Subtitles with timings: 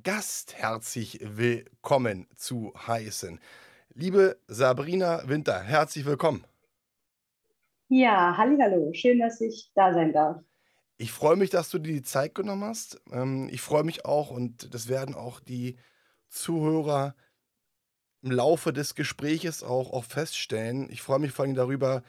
[0.00, 3.38] Gast herzlich willkommen zu heißen.
[3.92, 6.46] Liebe Sabrina Winter, herzlich willkommen.
[7.88, 10.38] Ja, hallo, schön, dass ich da sein darf.
[10.96, 13.02] Ich freue mich, dass du dir die Zeit genommen hast.
[13.10, 15.76] Ähm, ich freue mich auch und das werden auch die
[16.30, 17.14] Zuhörer
[18.22, 20.88] im Laufe des Gespräches auch, auch feststellen.
[20.88, 22.02] Ich freue mich vor allem darüber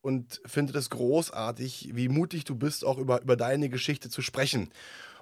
[0.00, 4.70] und finde das großartig, wie mutig du bist, auch über, über deine Geschichte zu sprechen.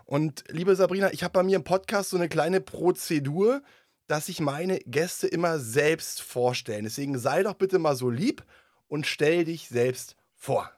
[0.07, 3.61] Und liebe Sabrina, ich habe bei mir im Podcast so eine kleine Prozedur,
[4.07, 6.85] dass ich meine Gäste immer selbst vorstellen.
[6.85, 8.45] Deswegen sei doch bitte mal so lieb
[8.87, 10.71] und stell dich selbst vor.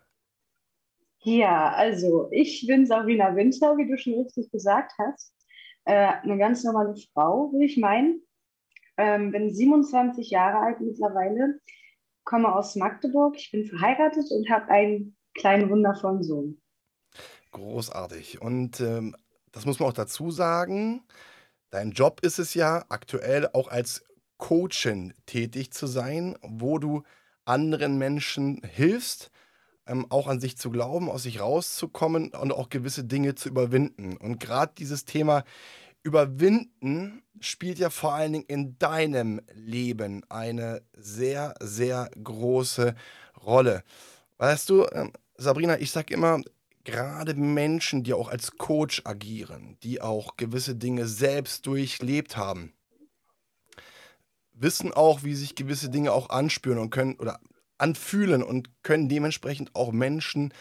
[1.18, 5.34] Ja, also ich bin Sabrina Winter, wie du schon richtig gesagt hast.
[5.84, 8.22] Äh, eine ganz normale Frau, würde ich meinen.
[8.96, 11.60] Ähm, bin 27 Jahre alt mittlerweile,
[12.24, 13.36] komme aus Magdeburg.
[13.36, 16.60] Ich bin verheiratet und habe einen kleinen, wundervollen Sohn.
[17.52, 18.40] Großartig.
[18.40, 19.16] Und ähm,
[19.52, 21.02] das muss man auch dazu sagen,
[21.70, 24.04] dein Job ist es ja aktuell auch als
[24.36, 27.02] Coachin tätig zu sein, wo du
[27.44, 29.30] anderen Menschen hilfst,
[29.86, 34.16] ähm, auch an sich zu glauben, aus sich rauszukommen und auch gewisse Dinge zu überwinden.
[34.16, 35.44] Und gerade dieses Thema
[36.02, 42.94] Überwinden spielt ja vor allen Dingen in deinem Leben eine sehr, sehr große
[43.44, 43.82] Rolle.
[44.38, 46.40] Weißt du, ähm, Sabrina, ich sage immer,
[46.90, 52.72] gerade Menschen, die auch als Coach agieren, die auch gewisse Dinge selbst durchlebt haben,
[54.54, 57.40] wissen auch, wie sich gewisse Dinge auch anspüren und können oder
[57.76, 60.54] anfühlen und können dementsprechend auch Menschen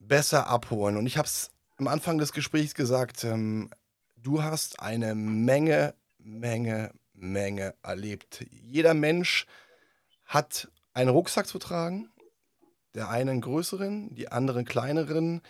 [0.00, 0.96] besser abholen.
[0.96, 3.68] Und ich habe es am Anfang des Gesprächs gesagt, ähm,
[4.16, 8.46] du hast eine Menge, Menge, Menge erlebt.
[8.50, 9.46] Jeder Mensch
[10.24, 12.08] hat einen Rucksack zu tragen,
[12.96, 15.42] der einen größeren, die anderen kleineren.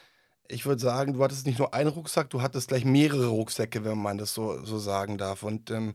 [0.49, 3.99] Ich würde sagen, du hattest nicht nur einen Rucksack, du hattest gleich mehrere Rucksäcke, wenn
[3.99, 5.45] man das so, so sagen darf.
[5.45, 5.95] Und ähm,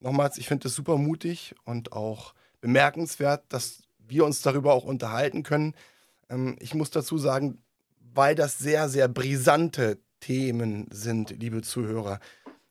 [0.00, 5.42] nochmals, ich finde das super mutig und auch bemerkenswert, dass wir uns darüber auch unterhalten
[5.42, 5.74] können.
[6.30, 7.58] Ähm, ich muss dazu sagen,
[8.14, 12.20] weil das sehr, sehr brisante Themen sind, liebe Zuhörer,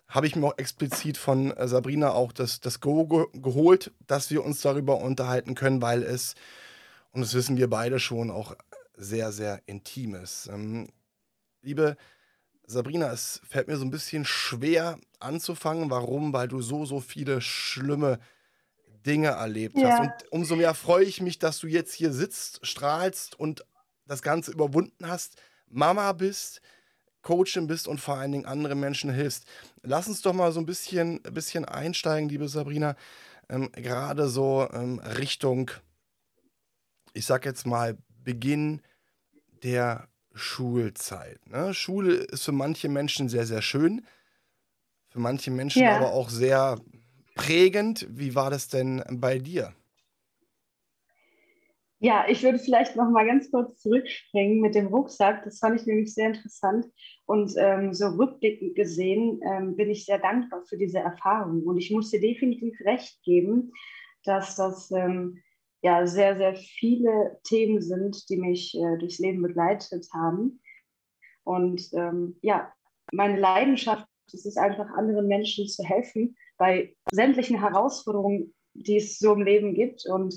[0.08, 4.31] habe ich mir auch explizit von äh, Sabrina auch das, das Go ge geholt, dass
[4.31, 6.34] wir uns darüber unterhalten können, weil es,
[7.16, 8.56] und das wissen wir beide schon, auch
[8.98, 10.48] sehr, sehr intim ist.
[10.52, 10.90] Ähm,
[11.62, 11.98] liebe
[12.68, 15.90] Sabrina, es fällt mir so ein bisschen schwer anzufangen.
[15.90, 16.34] Warum?
[16.34, 18.20] Weil du so, so viele schlimme
[19.06, 19.92] Dinge erlebt ja.
[19.92, 20.00] hast.
[20.02, 23.66] Und umso mehr freue ich mich, dass du jetzt hier sitzt, strahlst und
[24.06, 25.36] das Ganze überwunden hast,
[25.68, 26.62] Mama bist,
[27.22, 29.46] Coachin bist und vor allen Dingen anderen Menschen hilfst.
[29.84, 32.96] Lass uns doch mal so ein bisschen, bisschen einsteigen, liebe Sabrina.
[33.50, 35.72] Ähm, Gerade so ähm, Richtung,
[37.16, 38.81] ich sag jetzt mal, Beginn
[39.64, 41.40] der Schulzeit.
[41.48, 41.74] Ne?
[41.74, 44.06] Schule ist für manche Menschen sehr, sehr schön,
[45.08, 45.96] für manche Menschen ja.
[45.96, 46.78] aber auch sehr
[47.36, 48.06] prägend.
[48.09, 49.74] Wie war das denn bei dir?
[52.00, 55.44] Ja, ich würde vielleicht noch mal ganz kurz zurückspringen mit dem Rucksack.
[55.46, 56.86] Das fand ich nämlich sehr interessant.
[57.26, 61.64] Und ähm, so rückblickend gesehen ähm, bin ich sehr dankbar für diese Erfahrung.
[61.64, 63.72] Und ich muss dir definitiv recht geben,
[64.24, 65.42] dass das ähm,
[65.85, 70.59] ja sehr, sehr viele Themen sind, die mich äh, durchs Leben begleitet haben.
[71.44, 72.73] Und ähm, ja,
[73.12, 79.34] meine Leidenschaft ist es einfach, anderen Menschen zu helfen bei sämtlichen Herausforderungen, die es so
[79.34, 80.07] im Leben gibt.
[80.07, 80.34] Und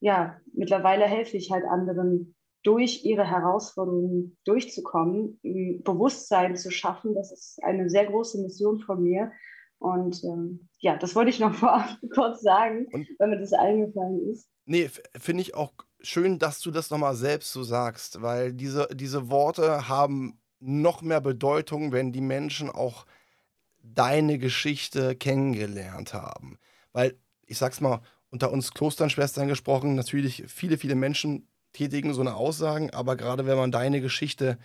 [0.00, 2.34] ja, mittlerweile helfe ich halt anderen
[2.64, 5.38] durch ihre Herausforderungen durchzukommen,
[5.84, 7.14] Bewusstsein zu schaffen.
[7.14, 9.30] Das ist eine sehr große Mission von mir.
[9.78, 14.28] Und ähm, ja, das wollte ich noch vorab kurz sagen, Und, wenn mir das eingefallen
[14.28, 14.50] ist.
[14.66, 19.30] Nee, finde ich auch schön, dass du das nochmal selbst so sagst, weil diese, diese
[19.30, 23.06] Worte haben noch mehr Bedeutung, wenn die Menschen auch
[23.82, 26.58] deine Geschichte kennengelernt haben.
[26.92, 27.16] Weil,
[27.46, 32.90] ich sag's mal, unter uns Klosternschwestern gesprochen, natürlich viele, viele Menschen tätigen so eine Aussagen,
[32.90, 34.58] aber gerade wenn man deine Geschichte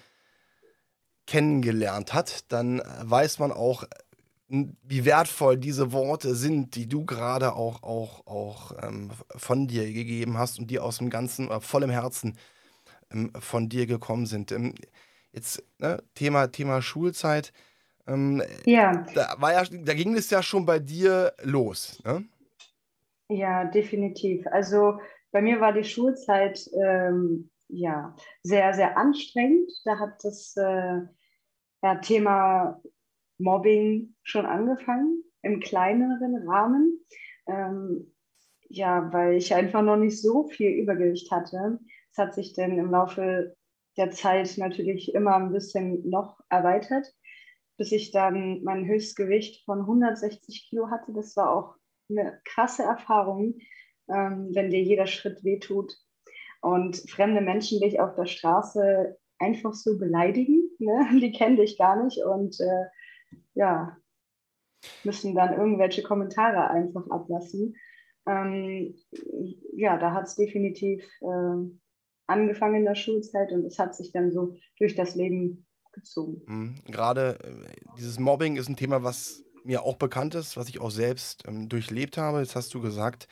[1.27, 3.83] kennengelernt hat, dann weiß man auch,
[4.51, 10.37] wie wertvoll diese Worte sind, die du gerade auch, auch, auch ähm, von dir gegeben
[10.37, 12.37] hast und die aus dem ganzen, äh, vollem Herzen
[13.11, 14.51] ähm, von dir gekommen sind.
[14.51, 14.75] Ähm,
[15.31, 17.53] jetzt ne, Thema, Thema Schulzeit.
[18.07, 19.05] Ähm, ja.
[19.15, 19.63] Da, war ja.
[19.63, 22.01] Da ging es ja schon bei dir los.
[22.03, 22.25] Ne?
[23.29, 24.45] Ja, definitiv.
[24.47, 24.99] Also
[25.31, 28.13] bei mir war die Schulzeit ähm, ja
[28.43, 29.71] sehr, sehr anstrengend.
[29.85, 30.99] Da hat das äh,
[31.83, 32.81] ja, Thema
[33.41, 36.99] Mobbing schon angefangen, im kleineren Rahmen.
[37.47, 38.13] Ähm,
[38.69, 41.79] ja, weil ich einfach noch nicht so viel Übergewicht hatte.
[42.11, 43.55] Es hat sich dann im Laufe
[43.97, 47.13] der Zeit natürlich immer ein bisschen noch erweitert,
[47.77, 51.11] bis ich dann mein Höchstgewicht von 160 Kilo hatte.
[51.13, 51.75] Das war auch
[52.09, 53.55] eine krasse Erfahrung,
[54.09, 55.93] ähm, wenn dir jeder Schritt wehtut
[56.61, 60.69] und fremde Menschen dich auf der Straße einfach so beleidigen.
[60.79, 61.07] Ne?
[61.21, 62.85] Die kennen dich gar nicht und äh,
[63.53, 63.97] ja,
[65.03, 67.75] müssen dann irgendwelche Kommentare einfach ablassen.
[68.27, 68.95] Ähm,
[69.73, 71.77] ja, da hat es definitiv äh,
[72.27, 76.41] angefangen in der Schulzeit und es hat sich dann so durch das Leben gezogen.
[76.45, 76.75] Mhm.
[76.85, 80.91] Gerade äh, dieses Mobbing ist ein Thema, was mir auch bekannt ist, was ich auch
[80.91, 82.39] selbst ähm, durchlebt habe.
[82.39, 83.27] Jetzt hast du gesagt,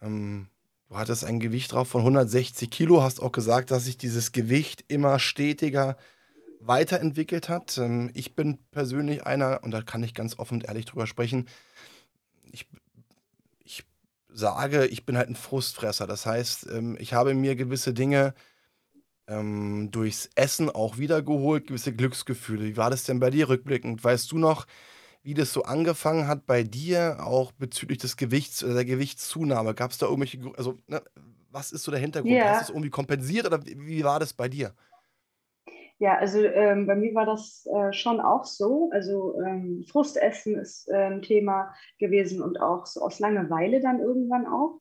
[0.00, 0.48] ähm,
[0.88, 4.84] du hattest ein Gewicht drauf von 160 Kilo, hast auch gesagt, dass sich dieses Gewicht
[4.88, 5.96] immer stetiger
[6.60, 7.78] weiterentwickelt hat.
[7.78, 11.48] Ähm, ich bin persönlich einer, und da kann ich ganz offen und ehrlich drüber sprechen,
[12.50, 12.66] ich,
[13.64, 13.84] ich
[14.28, 16.06] sage, ich bin halt ein Frustfresser.
[16.06, 18.34] Das heißt, ähm, ich habe mir gewisse Dinge
[19.26, 22.64] ähm, durchs Essen auch wiedergeholt, gewisse Glücksgefühle.
[22.64, 24.02] Wie war das denn bei dir rückblickend?
[24.02, 24.66] Weißt du noch,
[25.22, 29.74] wie das so angefangen hat bei dir, auch bezüglich des Gewichts oder der Gewichtszunahme?
[29.74, 31.02] Gab es da irgendwelche, also ne,
[31.50, 32.32] was ist so der Hintergrund?
[32.32, 32.50] Yeah.
[32.50, 34.74] Hast du es irgendwie kompensiert oder wie, wie war das bei dir?
[36.00, 38.88] Ja, also ähm, bei mir war das äh, schon auch so.
[38.92, 44.46] Also ähm, Frustessen ist äh, ein Thema gewesen und auch so aus Langeweile dann irgendwann
[44.46, 44.80] auch,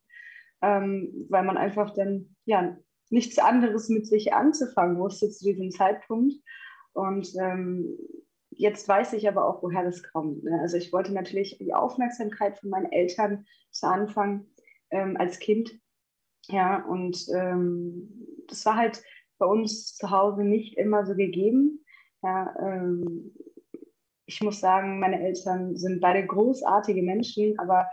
[0.61, 2.77] ähm, weil man einfach dann ja
[3.09, 6.35] nichts anderes mit sich anzufangen wusste zu diesem Zeitpunkt.
[6.93, 7.97] Und ähm,
[8.51, 10.43] jetzt weiß ich aber auch, woher das kommt.
[10.43, 10.59] Ne?
[10.61, 14.45] Also ich wollte natürlich die Aufmerksamkeit von meinen Eltern zu Anfang
[14.91, 15.79] ähm, als Kind.
[16.49, 19.03] Ja, und ähm, das war halt
[19.37, 21.83] bei uns zu Hause nicht immer so gegeben.
[22.23, 23.33] Ja, ähm,
[24.25, 27.87] ich muss sagen, meine Eltern sind beide großartige Menschen, aber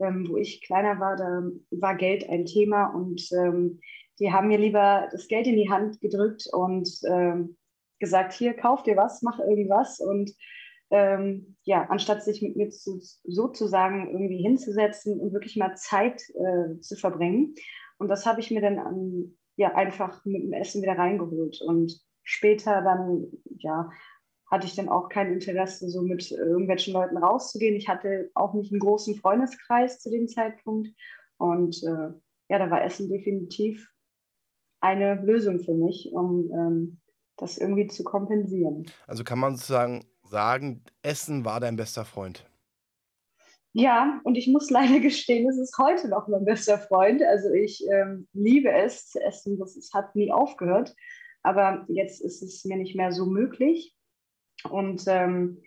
[0.00, 3.80] ähm, wo ich kleiner war, da war Geld ein Thema und ähm,
[4.20, 7.56] die haben mir lieber das Geld in die Hand gedrückt und ähm,
[7.98, 10.32] gesagt, hier, kauf dir was, mach irgendwas und
[10.90, 16.80] ähm, ja, anstatt sich mit mir zu, sozusagen irgendwie hinzusetzen und wirklich mal Zeit äh,
[16.80, 17.54] zu verbringen.
[17.98, 21.60] Und das habe ich mir dann an, ja, einfach mit dem Essen wieder reingeholt.
[21.60, 23.26] Und später dann,
[23.58, 23.90] ja,
[24.50, 27.74] hatte ich dann auch kein Interesse, so mit irgendwelchen Leuten rauszugehen.
[27.74, 30.88] Ich hatte auch nicht einen großen Freundeskreis zu dem Zeitpunkt.
[31.38, 32.14] Und äh,
[32.48, 33.92] ja, da war Essen definitiv
[34.80, 37.00] eine Lösung für mich, um ähm,
[37.36, 38.86] das irgendwie zu kompensieren.
[39.08, 42.47] Also kann man sozusagen sagen, Essen war dein bester Freund.
[43.72, 47.22] Ja, und ich muss leider gestehen, es ist heute noch mein bester Freund.
[47.22, 50.94] Also ich ähm, liebe es zu essen, das es hat nie aufgehört.
[51.42, 53.94] Aber jetzt ist es mir nicht mehr so möglich.
[54.68, 55.62] Und ähm,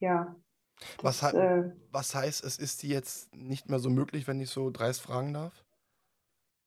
[0.00, 0.36] ja.
[1.02, 4.50] Das, was, äh, was heißt, es ist dir jetzt nicht mehr so möglich, wenn ich
[4.50, 5.64] so dreist fragen darf?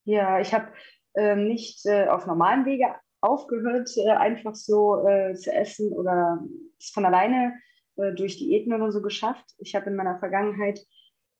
[0.04, 0.68] Ja, ich habe
[1.14, 6.42] äh, nicht äh, auf normalen Wege aufgehört, äh, einfach so äh, zu essen oder
[6.78, 7.54] es von alleine
[7.96, 9.54] äh, durch Diäten oder so geschafft.
[9.58, 10.80] Ich habe in meiner Vergangenheit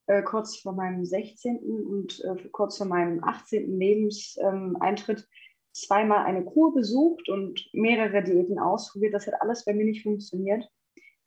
[0.06, 1.58] äh, kurz vor meinem 16.
[1.58, 3.78] und äh, kurz vor meinem 18.
[3.78, 5.28] Lebenseintritt
[5.72, 9.14] zweimal eine Kur besucht und mehrere Diäten ausprobiert.
[9.14, 10.68] Das hat alles bei mir nicht funktioniert.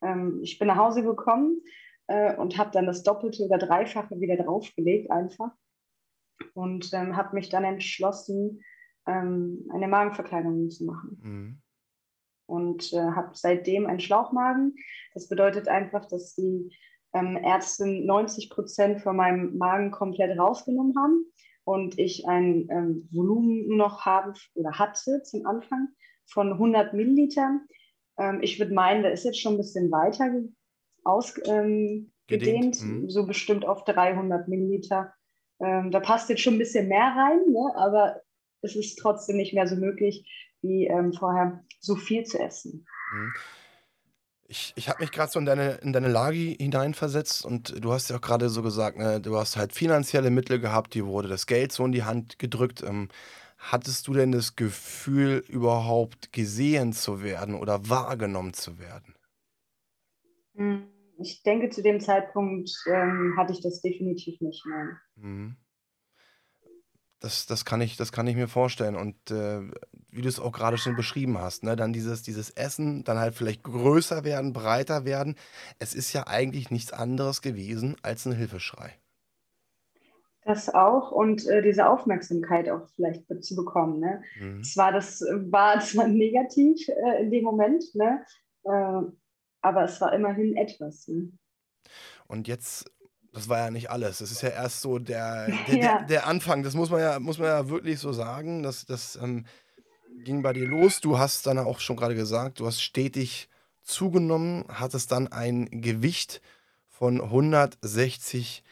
[0.02, 1.62] Ähm, ich bin nach Hause gekommen
[2.06, 5.50] äh, und habe dann das Doppelte oder Dreifache wieder draufgelegt einfach
[6.54, 8.62] und ähm, habe mich dann entschlossen,
[9.06, 11.18] ähm, eine Magenverkleinerung zu machen.
[11.22, 11.62] Mhm
[12.46, 14.74] und äh, habe seitdem einen Schlauchmagen.
[15.14, 16.70] Das bedeutet einfach, dass die
[17.14, 21.24] ähm, Ärzte 90 Prozent von meinem Magen komplett rausgenommen haben
[21.64, 25.88] und ich ein ähm, Volumen noch habe oder hatte zum Anfang
[26.26, 27.66] von 100 Millilitern.
[28.18, 30.30] Ähm, ich würde meinen, da ist jetzt schon ein bisschen weiter
[31.04, 33.10] ausgedehnt, ähm, mhm.
[33.10, 35.12] so bestimmt auf 300 Milliliter.
[35.60, 37.72] Ähm, da passt jetzt schon ein bisschen mehr rein, ne?
[37.76, 38.20] aber
[38.62, 40.28] es ist trotzdem nicht mehr so möglich,
[40.62, 42.86] wie ähm, vorher so viel zu essen.
[43.12, 43.32] Mhm.
[44.48, 48.10] Ich, ich habe mich gerade so in deine, in deine Lage hineinversetzt und du hast
[48.10, 51.46] ja auch gerade so gesagt, ne, du hast halt finanzielle Mittel gehabt, dir wurde das
[51.46, 52.84] Geld so in die Hand gedrückt.
[52.86, 53.08] Ähm,
[53.58, 59.14] hattest du denn das Gefühl, überhaupt gesehen zu werden oder wahrgenommen zu werden?
[60.54, 60.86] Hm,
[61.18, 65.00] ich denke, zu dem Zeitpunkt ähm, hatte ich das definitiv nicht mehr.
[65.16, 65.56] Mhm.
[67.20, 68.94] Das, das, kann ich, das kann ich mir vorstellen.
[68.94, 69.62] Und äh,
[70.16, 71.76] wie du es auch gerade schon beschrieben hast, ne?
[71.76, 75.36] dann dieses, dieses Essen, dann halt vielleicht größer werden, breiter werden.
[75.78, 78.94] Es ist ja eigentlich nichts anderes gewesen als ein Hilfeschrei.
[80.46, 83.98] Das auch und äh, diese Aufmerksamkeit auch vielleicht zu bekommen.
[83.98, 84.22] Ne?
[84.38, 84.62] Mhm.
[84.62, 88.24] Zwar das war zwar negativ äh, in dem Moment, ne?
[88.62, 89.02] Äh,
[89.60, 91.08] aber es war immerhin etwas.
[91.08, 91.32] Ne?
[92.28, 92.88] Und jetzt,
[93.32, 94.18] das war ja nicht alles.
[94.18, 95.80] Das ist ja erst so der, der, ja.
[95.98, 96.62] der, der Anfang.
[96.62, 98.62] Das muss man ja, muss man ja wirklich so sagen.
[98.62, 99.46] Das, das ähm,
[100.24, 101.00] ging bei dir los.
[101.00, 103.48] Du hast dann auch schon gerade gesagt, du hast stetig
[103.82, 106.40] zugenommen, hattest dann ein Gewicht
[106.88, 108.64] von 160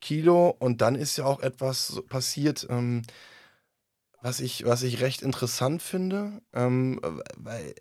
[0.00, 3.02] Kilo und dann ist ja auch etwas passiert, ähm,
[4.20, 7.00] was, ich, was ich recht interessant finde, ähm,
[7.36, 7.74] weil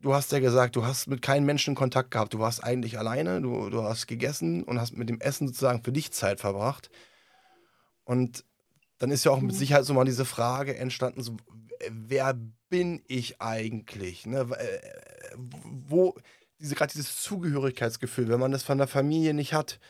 [0.00, 2.34] du hast ja gesagt, du hast mit keinem Menschen Kontakt gehabt.
[2.34, 5.92] Du warst eigentlich alleine, du, du hast gegessen und hast mit dem Essen sozusagen für
[5.92, 6.90] dich Zeit verbracht.
[8.04, 8.44] Und
[9.02, 9.58] dann ist ja auch mit mhm.
[9.58, 11.36] Sicherheit so mal diese Frage entstanden, so,
[11.90, 14.26] wer bin ich eigentlich?
[14.26, 14.46] Ne?
[14.56, 16.14] Äh, wo,
[16.60, 19.80] diese, gerade dieses Zugehörigkeitsgefühl, wenn man das von der Familie nicht hat,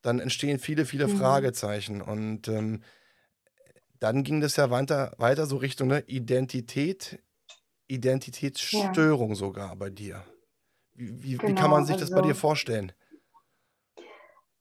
[0.00, 1.18] dann entstehen viele, viele mhm.
[1.18, 2.00] Fragezeichen.
[2.00, 2.82] Und ähm,
[4.00, 6.02] dann ging das ja weiter, weiter so Richtung ne?
[6.06, 7.22] Identität,
[7.86, 9.34] Identitätsstörung ja.
[9.34, 10.24] sogar bei dir.
[10.94, 12.92] Wie, wie, genau, wie, kann man sich also, das bei dir also vorstellen?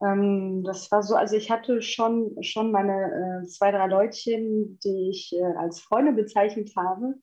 [0.04, 5.10] Ähm, das war so, also ich hatte schon, schon meine äh, zwei, drei Leutchen, die
[5.10, 7.16] ich äh, als Freunde bezeichnet habe.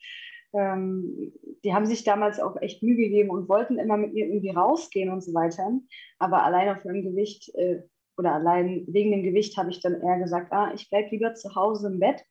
[0.53, 1.33] Ähm,
[1.63, 5.11] die haben sich damals auch echt Mühe gegeben und wollten immer mit mir irgendwie rausgehen
[5.11, 5.71] und so weiter.
[6.19, 7.83] Aber allein auf meinem Gewicht äh,
[8.17, 11.55] oder allein wegen dem Gewicht habe ich dann eher gesagt, ah, ich bleibe lieber zu
[11.55, 12.23] Hause im Bett.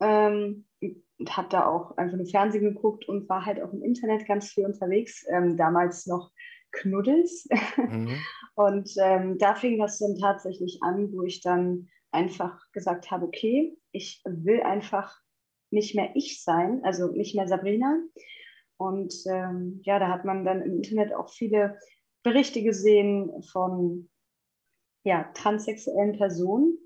[0.00, 4.26] Ähm, und habe da auch einfach nur Fernsehen geguckt und war halt auch im Internet
[4.26, 5.26] ganz viel unterwegs.
[5.28, 6.30] Ähm, damals noch
[6.72, 7.46] Knuddels.
[7.76, 8.18] Mhm.
[8.54, 13.76] Und ähm, da fing das dann tatsächlich an, wo ich dann einfach gesagt habe, okay,
[13.92, 15.18] ich will einfach
[15.70, 17.96] nicht mehr ich sein, also nicht mehr Sabrina.
[18.76, 21.78] Und ähm, ja, da hat man dann im Internet auch viele
[22.22, 24.08] Berichte gesehen von
[25.04, 26.78] ja, transsexuellen Personen,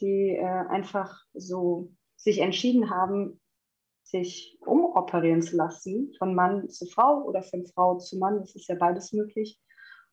[0.00, 3.40] die äh, einfach so sich entschieden haben,
[4.10, 8.40] sich umoperieren zu lassen, von Mann zu Frau oder von Frau zu Mann.
[8.40, 9.60] Das ist ja beides möglich.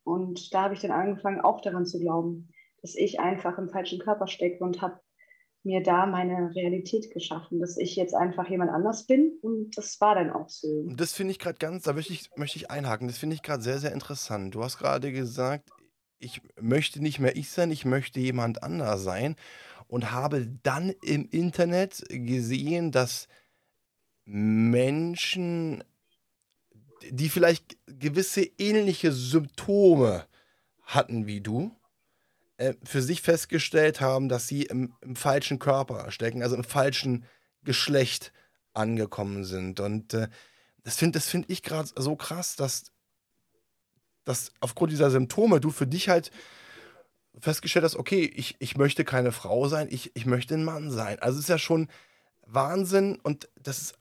[0.04, 2.50] Und da habe ich dann angefangen, auch daran zu glauben,
[2.82, 5.00] dass ich einfach im falschen Körper stecke und habe
[5.64, 10.16] mir da meine Realität geschaffen, dass ich jetzt einfach jemand anders bin und das war
[10.16, 10.68] dann auch so.
[10.68, 13.44] Und das finde ich gerade ganz, da möchte ich, möchte ich einhaken, das finde ich
[13.44, 14.56] gerade sehr, sehr interessant.
[14.56, 15.70] Du hast gerade gesagt,
[16.20, 19.36] ich möchte nicht mehr ich sein, ich möchte jemand anders sein
[19.88, 23.28] und habe dann im Internet gesehen, dass
[24.30, 25.86] Menschen,
[27.10, 30.28] die vielleicht gewisse ähnliche Symptome
[30.84, 31.72] hatten wie du,
[32.58, 37.26] äh, für sich festgestellt haben, dass sie im, im falschen Körper stecken, also im falschen
[37.64, 38.34] Geschlecht
[38.74, 39.80] angekommen sind.
[39.80, 40.28] Und äh,
[40.84, 42.92] das finde das find ich gerade so krass, dass,
[44.26, 46.32] dass aufgrund dieser Symptome du für dich halt
[47.40, 51.20] festgestellt hast, okay, ich, ich möchte keine Frau sein, ich, ich möchte ein Mann sein.
[51.20, 51.88] Also es ist ja schon
[52.46, 53.96] Wahnsinn und das ist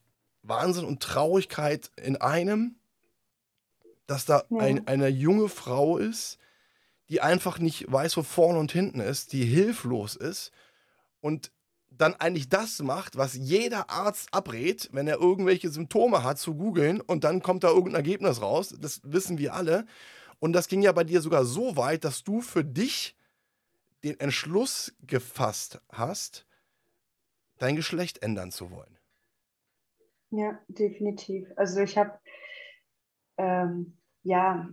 [0.48, 2.76] Wahnsinn und Traurigkeit in einem,
[4.06, 4.58] dass da ja.
[4.58, 6.38] ein, eine junge Frau ist,
[7.08, 10.52] die einfach nicht weiß, wo vorne und hinten ist, die hilflos ist
[11.20, 11.50] und
[11.90, 17.00] dann eigentlich das macht, was jeder Arzt abrät, wenn er irgendwelche Symptome hat, zu googeln
[17.00, 18.74] und dann kommt da irgendein Ergebnis raus.
[18.78, 19.86] Das wissen wir alle.
[20.38, 23.16] Und das ging ja bei dir sogar so weit, dass du für dich
[24.04, 26.46] den Entschluss gefasst hast,
[27.58, 28.95] dein Geschlecht ändern zu wollen.
[30.30, 31.48] Ja, definitiv.
[31.56, 32.18] Also ich habe,
[33.38, 34.68] ähm, ja,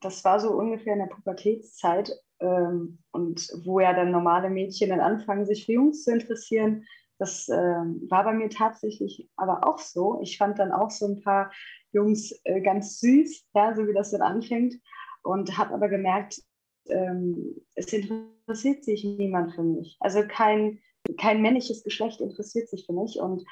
[0.00, 5.00] das war so ungefähr in der Pubertätszeit ähm, und wo ja dann normale Mädchen dann
[5.00, 6.84] anfangen, sich für Jungs zu interessieren.
[7.18, 10.20] Das ähm, war bei mir tatsächlich aber auch so.
[10.20, 11.52] Ich fand dann auch so ein paar
[11.92, 14.74] Jungs äh, ganz süß, ja, so wie das dann anfängt
[15.22, 16.42] und habe aber gemerkt,
[16.88, 19.96] ähm, es interessiert sich niemand für mich.
[20.00, 20.80] Also kein,
[21.18, 23.44] kein männliches Geschlecht interessiert sich für mich und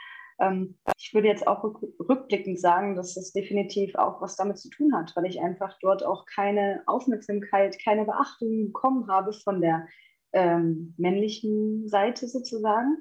[0.42, 4.94] ähm, ich würde jetzt auch rückblickend sagen, dass das definitiv auch was damit zu tun
[4.94, 9.86] hat, weil ich einfach dort auch keine Aufmerksamkeit, keine Beachtung bekommen habe von der
[10.32, 12.96] ähm, männlichen Seite sozusagen,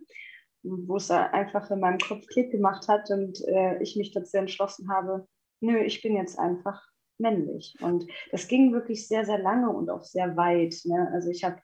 [0.63, 4.91] wo es einfach in meinem Kopf Klick gemacht hat und äh, ich mich dazu entschlossen
[4.91, 5.27] habe,
[5.61, 6.81] nö, ich bin jetzt einfach
[7.17, 7.75] männlich.
[7.81, 10.75] Und das ging wirklich sehr, sehr lange und auch sehr weit.
[10.85, 11.09] Ne?
[11.13, 11.61] Also ich habe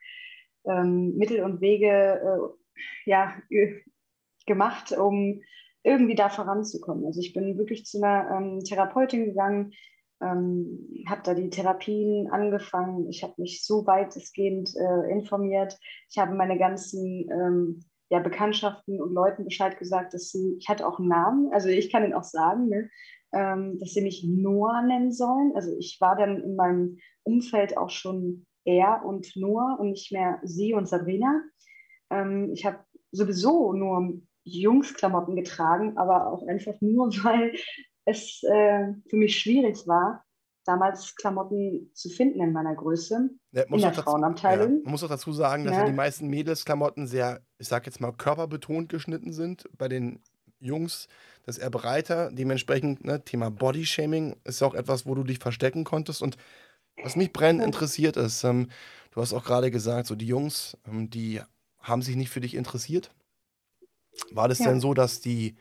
[0.66, 3.36] ähm, Mittel und Wege äh, ja,
[4.46, 5.42] gemacht, um
[5.88, 7.06] irgendwie da voranzukommen.
[7.06, 9.74] Also ich bin wirklich zu einer ähm, Therapeutin gegangen,
[10.22, 13.10] ähm, habe da die Therapien angefangen.
[13.10, 15.78] Ich habe mich so weitestgehend äh, informiert.
[16.10, 17.80] Ich habe meine ganzen ähm,
[18.10, 21.92] ja, Bekanntschaften und Leuten Bescheid gesagt, dass sie, ich hatte auch einen Namen, also ich
[21.92, 22.90] kann ihn auch sagen, ne,
[23.34, 25.54] ähm, dass sie mich Noah nennen sollen.
[25.56, 30.40] Also ich war dann in meinem Umfeld auch schon er und Noah und nicht mehr
[30.44, 31.42] sie und Sabrina.
[32.10, 32.80] Ähm, ich habe
[33.12, 37.54] sowieso nur Jungsklamotten getragen, aber auch einfach nur, weil
[38.06, 40.24] es äh, für mich schwierig war,
[40.66, 43.30] damals Klamotten zu finden in meiner Größe.
[43.52, 44.78] Ja, in der dazu, Frauenabteilung.
[44.78, 45.86] Ja, man muss auch dazu sagen, dass ja.
[45.86, 49.70] die meisten Mädelsklamotten sehr, ich sag jetzt mal, körperbetont geschnitten sind.
[49.78, 50.20] Bei den
[50.60, 51.08] Jungs
[51.44, 52.30] das eher breiter.
[52.32, 56.22] Dementsprechend, ne, Thema Bodyshaming ist ja auch etwas, wo du dich verstecken konntest.
[56.22, 56.38] Und
[57.02, 58.70] was mich brennend interessiert ist, ähm,
[59.12, 61.42] du hast auch gerade gesagt, so die Jungs, ähm, die
[61.80, 63.12] haben sich nicht für dich interessiert.
[64.32, 65.56] War das denn so, dass die,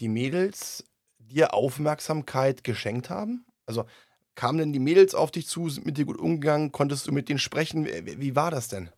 [0.00, 0.84] die Mädels
[1.18, 3.46] dir Aufmerksamkeit geschenkt haben?
[3.66, 3.84] Also
[4.34, 6.72] Kamen denn die Mädels auf dich zu, sind mit dir gut umgegangen?
[6.72, 7.84] Konntest du mit denen sprechen?
[7.84, 8.90] Wie, wie war das denn?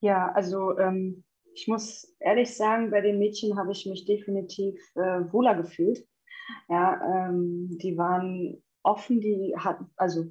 [0.00, 1.22] Ja, also ähm,
[1.54, 6.06] ich muss ehrlich sagen, bei den Mädchen habe ich mich definitiv äh, wohler gefühlt.
[6.68, 10.24] Ja, ähm, die waren offen, die hatten, also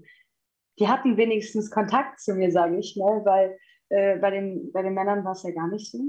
[0.79, 3.57] die hatten wenigstens Kontakt zu mir, sage ich mal, weil
[3.89, 5.99] äh, bei, den, bei den Männern war es ja gar nicht so.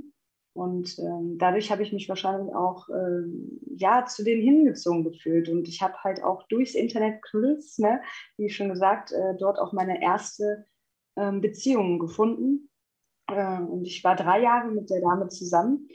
[0.55, 5.49] Und ähm, dadurch habe ich mich wahrscheinlich auch ähm, ja, zu denen hingezogen gefühlt.
[5.49, 8.03] Und ich habe halt auch durchs Internet Chris, ne,
[8.37, 10.67] wie schon gesagt, äh, dort auch meine erste
[11.17, 12.69] ähm, Beziehung gefunden.
[13.29, 15.89] Äh, und ich war drei Jahre mit der Dame zusammen.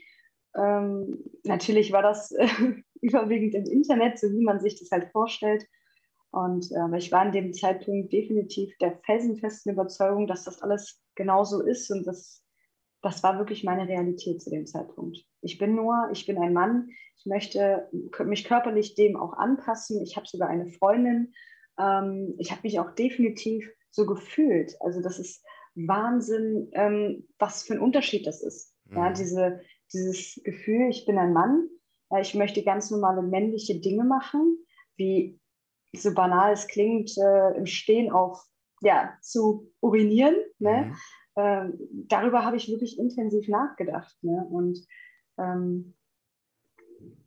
[0.55, 2.47] Ähm, natürlich war das äh,
[3.01, 5.67] überwiegend im Internet, so wie man sich das halt vorstellt.
[6.31, 11.61] Und äh, ich war in dem Zeitpunkt definitiv der felsenfesten Überzeugung, dass das alles genauso
[11.61, 12.43] ist und dass
[13.01, 15.19] das war wirklich meine Realität zu dem Zeitpunkt.
[15.41, 17.87] Ich bin nur, ich bin ein Mann, ich möchte
[18.25, 20.01] mich körperlich dem auch anpassen.
[20.01, 21.33] Ich habe sogar eine Freundin.
[21.79, 24.75] Ähm, ich habe mich auch definitiv so gefühlt.
[24.81, 28.75] Also das ist Wahnsinn, ähm, was für ein Unterschied das ist.
[28.85, 28.97] Mhm.
[28.97, 29.61] Ja, diese,
[29.93, 31.69] dieses Gefühl, ich bin ein Mann,
[32.11, 34.57] äh, ich möchte ganz normale männliche Dinge machen,
[34.95, 35.39] wie
[35.95, 38.43] so banal es klingt, äh, im Stehen auf
[38.81, 40.35] ja, zu urinieren.
[40.59, 40.87] Ne?
[40.87, 40.95] Mhm
[41.37, 44.15] äh, darüber habe ich wirklich intensiv nachgedacht.
[44.23, 44.43] Ne?
[44.49, 44.79] Und
[45.37, 45.93] ähm,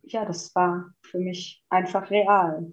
[0.03, 2.69] ja, das war für mich einfach real.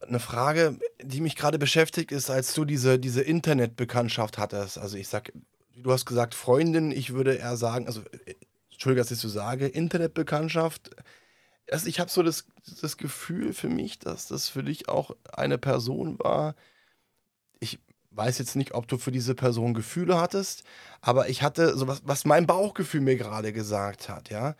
[0.00, 4.76] Eine Frage, die mich gerade beschäftigt, ist, als du diese, diese Internetbekanntschaft hattest.
[4.76, 5.32] Also ich sag,
[5.76, 8.02] du hast gesagt Freundin, ich würde eher sagen, also
[8.72, 10.90] Entschuldige, dass ich so sage, Internetbekanntschaft.
[11.72, 12.46] Also ich habe so das,
[12.80, 16.54] das Gefühl für mich, dass das für dich auch eine Person war,
[17.60, 17.80] ich
[18.10, 20.64] weiß jetzt nicht, ob du für diese Person Gefühle hattest,
[21.00, 24.54] aber ich hatte so was, was mein Bauchgefühl mir gerade gesagt hat, ja,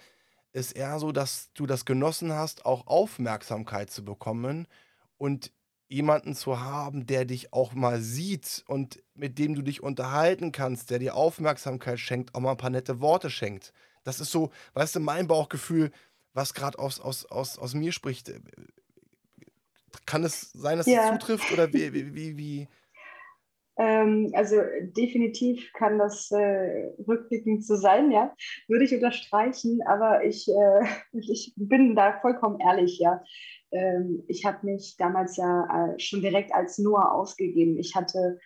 [0.53, 4.67] ist eher so, dass du das genossen hast, auch Aufmerksamkeit zu bekommen
[5.19, 5.53] und
[5.89, 10.91] jemanden zu haben, der dich auch mal sieht und mit dem du dich unterhalten kannst,
[10.91, 13.75] der dir Aufmerksamkeit schenkt, auch mal ein paar nette Worte schenkt.
[14.05, 15.93] Das ist so, weißt du, mein Bauchgefühl,
[16.35, 18.33] was gerade aus, aus, aus, aus mir spricht.
[20.07, 21.05] Kann es sein, dass ja.
[21.05, 22.69] es zutrifft oder wie, wie, wie,
[23.79, 28.35] ähm, also definitiv kann das äh, rückblickend so sein, ja,
[28.69, 33.23] würde ich unterstreichen, aber ich, äh, ich bin da vollkommen ehrlich, ja.
[33.71, 37.79] Ähm, ich habe mich damals ja äh, schon direkt als Noah ausgegeben.
[37.79, 38.39] Ich hatte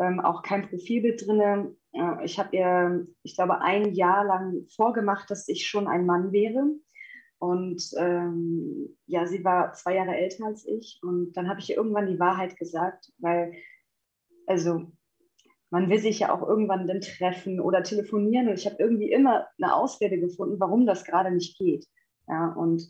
[0.00, 1.76] ähm, auch kein Profilbild drin.
[1.92, 6.32] Äh, ich habe ihr, ich glaube, ein Jahr lang vorgemacht, dass ich schon ein Mann
[6.32, 6.64] wäre.
[7.42, 11.00] Und ähm, ja, sie war zwei Jahre älter als ich.
[11.02, 13.52] Und dann habe ich ihr irgendwann die Wahrheit gesagt, weil
[14.46, 14.92] also
[15.70, 19.48] man will sich ja auch irgendwann dann treffen oder telefonieren und ich habe irgendwie immer
[19.60, 21.88] eine Ausrede gefunden, warum das gerade nicht geht.
[22.28, 22.88] Ja, und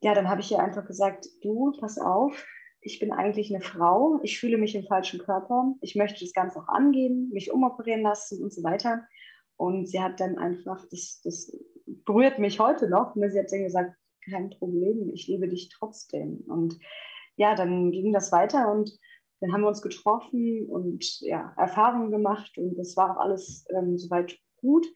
[0.00, 2.46] ja, dann habe ich ihr einfach gesagt, du, pass auf,
[2.80, 6.60] ich bin eigentlich eine Frau, ich fühle mich im falschen Körper, ich möchte das Ganze
[6.60, 9.06] auch angehen, mich umoperieren lassen und so weiter.
[9.58, 11.52] Und sie hat dann einfach, das, das
[11.84, 13.28] berührt mich heute noch, ne?
[13.30, 13.94] sie hat dann gesagt,
[14.30, 16.44] kein Problem, ich liebe dich trotzdem.
[16.46, 16.78] Und
[17.36, 18.96] ja, dann ging das weiter und
[19.40, 23.98] dann haben wir uns getroffen und ja, Erfahrungen gemacht und das war auch alles ähm,
[23.98, 24.86] soweit gut,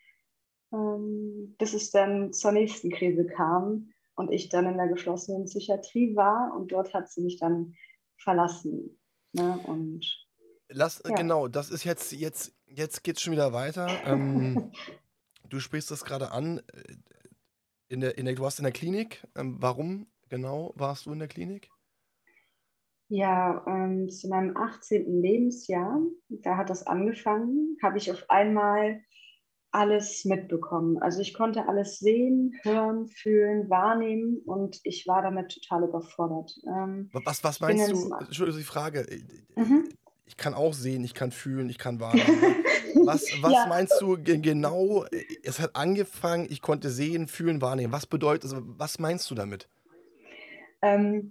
[0.72, 6.14] ähm, bis es dann zur nächsten Krise kam und ich dann in der geschlossenen Psychiatrie
[6.14, 7.74] war und dort hat sie mich dann
[8.16, 8.98] verlassen.
[9.32, 9.58] Ne?
[9.66, 10.04] Und
[10.74, 11.14] Lass, ja.
[11.14, 13.88] genau, das ist jetzt, jetzt, jetzt geht es schon wieder weiter.
[14.04, 14.72] Ähm,
[15.48, 16.58] du sprichst das gerade an.
[16.58, 16.94] Äh,
[17.88, 19.26] in der, in der, du warst in der Klinik.
[19.36, 21.68] Ähm, warum genau warst du in der Klinik?
[23.08, 25.20] Ja, ähm, zu meinem 18.
[25.20, 29.02] Lebensjahr, da hat das angefangen, habe ich auf einmal
[29.70, 30.96] alles mitbekommen.
[30.98, 36.54] Also ich konnte alles sehen, hören, fühlen, wahrnehmen und ich war damit total überfordert.
[36.66, 38.14] Ähm, was, was meinst du?
[38.14, 39.06] Entschuldigung, die Frage.
[39.56, 39.88] Mhm.
[40.24, 42.26] Ich kann auch sehen, ich kann fühlen, ich kann wahrnehmen.
[43.06, 43.66] was was ja.
[43.68, 45.04] meinst du genau?
[45.42, 47.92] Es hat angefangen, ich konnte sehen, fühlen, wahrnehmen.
[47.92, 49.68] Was bedeutet, also was meinst du damit?
[50.82, 51.30] Ähm,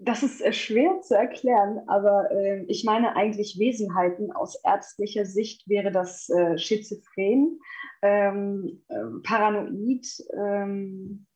[0.00, 4.32] das ist äh, schwer zu erklären, aber äh, ich meine eigentlich Wesenheiten.
[4.32, 7.60] Aus ärztlicher Sicht wäre das äh, schizophren,
[8.02, 11.26] ähm, äh, paranoid, ähm,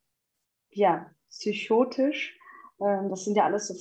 [0.71, 2.37] ja, psychotisch.
[2.81, 3.75] Ähm, das sind ja alles so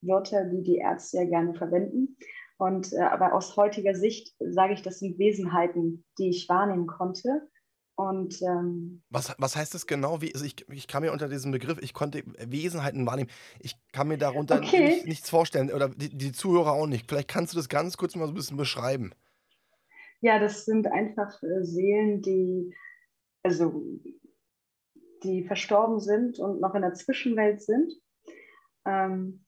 [0.00, 2.16] Fachwörter, die die Ärzte ja gerne verwenden.
[2.58, 7.48] Und äh, aber aus heutiger Sicht sage ich, das sind Wesenheiten, die ich wahrnehmen konnte.
[7.96, 10.20] Und ähm, was, was heißt das genau?
[10.20, 14.08] Wie, also ich, ich kann mir unter diesem Begriff, ich konnte Wesenheiten wahrnehmen, ich kann
[14.08, 14.96] mir darunter okay.
[14.96, 17.08] nicht, nichts vorstellen oder die, die, Zuhörer auch nicht.
[17.08, 19.12] Vielleicht kannst du das ganz kurz mal so ein bisschen beschreiben.
[20.20, 22.74] Ja, das sind einfach äh, Seelen, die,
[23.42, 23.82] also,
[25.22, 27.92] die verstorben sind und noch in der Zwischenwelt sind.
[28.86, 29.45] Ähm,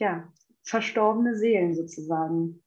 [0.00, 0.32] ja,
[0.62, 2.62] verstorbene Seelen sozusagen.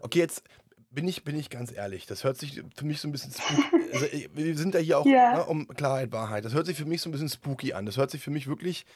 [0.00, 0.42] Okay, jetzt
[0.90, 3.92] bin ich, bin ich ganz ehrlich, das hört sich für mich so ein bisschen spooky
[3.92, 5.36] also wir sind ja hier auch ja.
[5.36, 6.44] ne, um Klarheit, Wahrheit.
[6.44, 7.86] Das hört sich für mich so ein bisschen spooky an.
[7.86, 8.86] Das hört sich für mich wirklich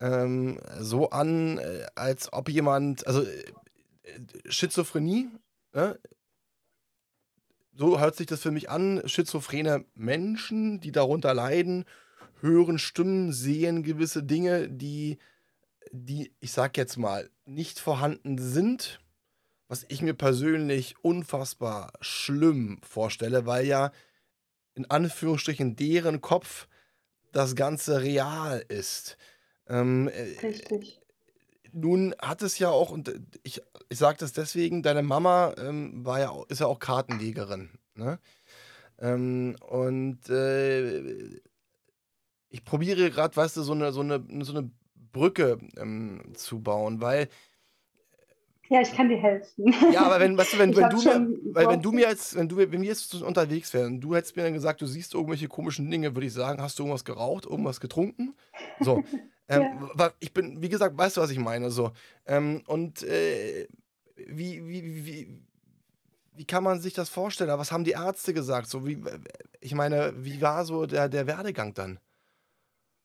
[0.00, 3.44] ähm, so an, äh, als ob jemand, also äh,
[4.48, 5.30] Schizophrenie,
[5.72, 5.98] ne?
[7.74, 9.02] so hört sich das für mich an.
[9.06, 11.84] Schizophrene Menschen, die darunter leiden,
[12.40, 15.18] hören Stimmen, sehen gewisse Dinge, die,
[15.92, 19.00] die, ich sag jetzt mal, nicht vorhanden sind
[19.72, 23.90] was ich mir persönlich unfassbar schlimm vorstelle, weil ja
[24.74, 26.68] in Anführungsstrichen deren Kopf
[27.32, 29.16] das Ganze real ist.
[29.66, 31.00] Ähm, äh, Richtig.
[31.72, 36.20] Nun hat es ja auch, und ich, ich sage das deswegen, deine Mama ähm, war
[36.20, 37.70] ja, ist ja auch Kartenlegerin.
[37.94, 38.18] Ne?
[38.98, 41.40] Ähm, und äh,
[42.50, 44.70] ich probiere gerade, weißt du, so eine, so eine, so eine
[45.12, 47.28] Brücke ähm, zu bauen, weil
[48.72, 49.74] ja, ich kann dir helfen.
[49.92, 52.48] Ja, aber wenn, weißt du, wenn, wenn du mir, weil wenn du mir jetzt, wenn
[52.48, 55.90] du, wenn wir jetzt unterwegs wären, du hättest mir dann gesagt, du siehst irgendwelche komischen
[55.90, 58.34] Dinge, würde ich sagen, hast du irgendwas geraucht, irgendwas getrunken?
[58.80, 59.04] So.
[59.48, 60.12] ähm, ja.
[60.20, 61.70] Ich bin, wie gesagt, weißt du, was ich meine?
[61.70, 61.92] So.
[62.24, 63.68] Ähm, und äh,
[64.16, 65.42] wie, wie, wie,
[66.32, 67.50] wie kann man sich das vorstellen?
[67.50, 68.68] Was haben die Ärzte gesagt?
[68.68, 69.02] So, wie,
[69.60, 72.00] ich meine, wie war so der, der Werdegang dann?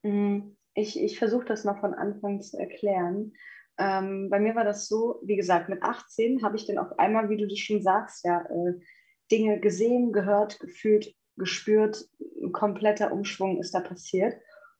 [0.03, 0.56] Mhm.
[0.77, 3.33] Ich, ich versuche das noch von Anfang zu erklären.
[3.79, 7.29] Ähm, bei mir war das so, wie gesagt, mit 18 habe ich dann auf einmal,
[7.29, 8.73] wie du das schon sagst, ja, äh,
[9.31, 12.07] Dinge gesehen, gehört, gefühlt, gespürt.
[12.43, 14.35] Ein kompletter Umschwung ist da passiert.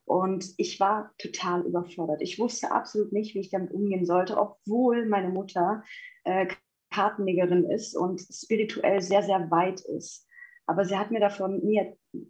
[0.05, 2.21] Und ich war total überfordert.
[2.21, 5.83] Ich wusste absolut nicht, wie ich damit umgehen sollte, obwohl meine Mutter
[6.25, 6.45] äh,
[6.91, 10.27] Kartenlegerin ist und spirituell sehr, sehr weit ist.
[10.67, 11.81] Aber sie hat mir davon nie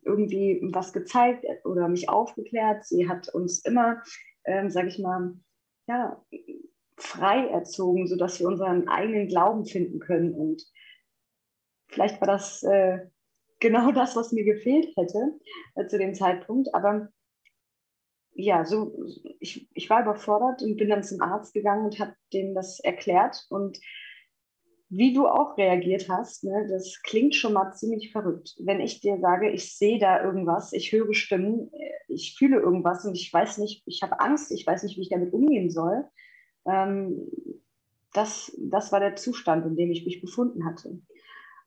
[0.03, 2.85] irgendwie was gezeigt oder mich aufgeklärt.
[2.85, 4.01] Sie hat uns immer,
[4.45, 5.33] ähm, sage ich mal,
[5.87, 6.23] ja,
[6.97, 10.33] frei erzogen, sodass wir unseren eigenen Glauben finden können.
[10.33, 10.63] Und
[11.87, 12.99] vielleicht war das äh,
[13.59, 15.39] genau das, was mir gefehlt hätte
[15.75, 16.73] äh, zu dem Zeitpunkt.
[16.73, 17.09] Aber
[18.33, 18.95] ja, so,
[19.39, 23.45] ich, ich war überfordert und bin dann zum Arzt gegangen und habe dem das erklärt.
[23.49, 23.79] Und
[24.89, 28.55] wie du auch reagiert hast, ne, das klingt schon mal ziemlich verrückt.
[28.59, 33.05] Wenn ich dir sage, ich sehe da irgendwas, ich höre Stimmen, äh, ich fühle irgendwas
[33.05, 36.05] und ich weiß nicht, ich habe Angst, ich weiß nicht, wie ich damit umgehen soll.
[36.65, 37.29] Ähm,
[38.13, 41.01] das, das war der Zustand, in dem ich mich befunden hatte.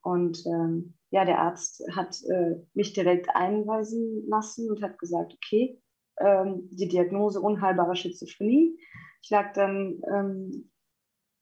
[0.02, 5.78] Und ähm, ja, der Arzt hat äh, mich direkt einweisen lassen und hat gesagt, okay,
[6.18, 8.78] ähm, die Diagnose unheilbare Schizophrenie.
[9.22, 10.70] Ich lag dann ähm,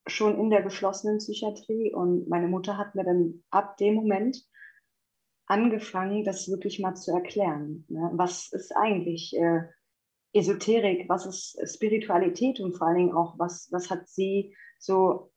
[0.08, 4.44] schon in der geschlossenen Psychiatrie und meine Mutter hat mir dann ab dem Moment
[5.46, 7.84] angefangen, das wirklich mal zu erklären.
[7.88, 8.10] Ne?
[8.14, 9.62] Was ist eigentlich äh,
[10.32, 15.32] Esoterik, was ist Spiritualität und vor allen Dingen auch, was, was hat sie so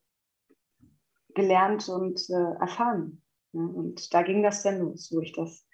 [1.33, 3.21] gelernt und äh, erfahren.
[3.53, 3.67] Ne?
[3.67, 5.65] Und da ging das dann los, wo ich das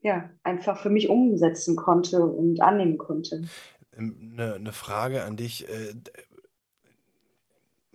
[0.00, 3.42] ja, einfach für mich umsetzen konnte und annehmen konnte.
[3.96, 5.66] Eine, eine Frage an dich.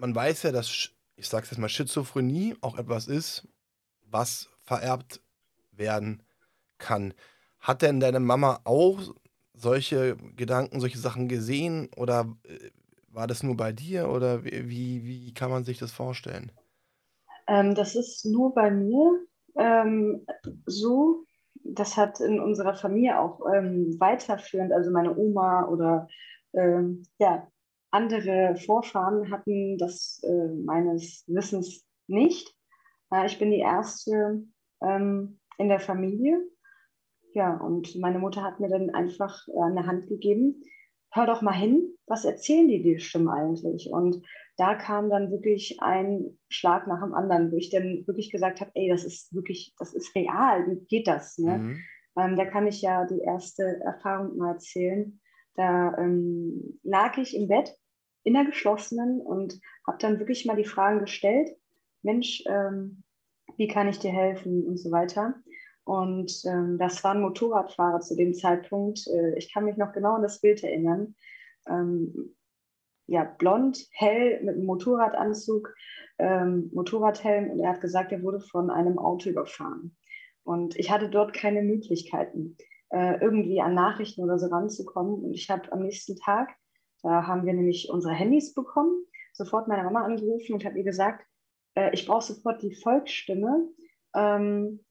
[0.01, 3.47] Man weiß ja, dass, ich sage es jetzt mal, Schizophrenie auch etwas ist,
[4.09, 5.21] was vererbt
[5.71, 6.23] werden
[6.79, 7.13] kann.
[7.59, 8.99] Hat denn deine Mama auch
[9.53, 12.71] solche Gedanken, solche Sachen gesehen oder äh,
[13.09, 16.51] war das nur bei dir oder wie, wie kann man sich das vorstellen?
[17.45, 19.19] Ähm, das ist nur bei mir
[19.55, 20.25] ähm,
[20.65, 21.25] so.
[21.63, 26.07] Das hat in unserer Familie auch ähm, weiterführend, also meine Oma oder
[26.53, 27.50] ähm, ja,
[27.91, 32.55] andere Vorfahren hatten das äh, meines Wissens nicht.
[33.11, 34.43] Äh, ich bin die erste
[34.81, 36.41] ähm, in der Familie.
[37.33, 40.63] Ja, und meine Mutter hat mir dann einfach äh, eine Hand gegeben,
[41.11, 43.89] hör doch mal hin, was erzählen die die Stimmen eigentlich?
[43.91, 44.21] Und
[44.57, 48.71] da kam dann wirklich ein Schlag nach dem anderen, wo ich dann wirklich gesagt habe,
[48.75, 51.37] ey, das ist wirklich, das ist real, wie geht das?
[51.37, 51.57] Ne?
[51.57, 51.79] Mhm.
[52.17, 55.19] Ähm, da kann ich ja die erste Erfahrung mal erzählen.
[55.55, 57.77] Da ähm, lag ich im Bett
[58.23, 61.49] in der geschlossenen und habe dann wirklich mal die Fragen gestellt,
[62.03, 63.03] Mensch, ähm,
[63.57, 65.35] wie kann ich dir helfen und so weiter.
[65.83, 69.07] Und ähm, das waren Motorradfahrer zu dem Zeitpunkt.
[69.07, 71.15] Äh, ich kann mich noch genau an das Bild erinnern.
[71.67, 72.35] Ähm,
[73.07, 75.73] ja, blond, hell, mit einem Motorradanzug,
[76.19, 77.49] ähm, Motorradhelm.
[77.51, 79.97] Und er hat gesagt, er wurde von einem Auto überfahren.
[80.43, 82.57] Und ich hatte dort keine Möglichkeiten,
[82.89, 85.25] äh, irgendwie an Nachrichten oder so ranzukommen.
[85.25, 86.55] Und ich habe am nächsten Tag,
[87.03, 91.25] da haben wir nämlich unsere Handys bekommen, sofort meine Mama angerufen und habe ihr gesagt,
[91.75, 93.69] äh, ich brauche sofort die Volksstimme.
[94.15, 94.83] Ähm,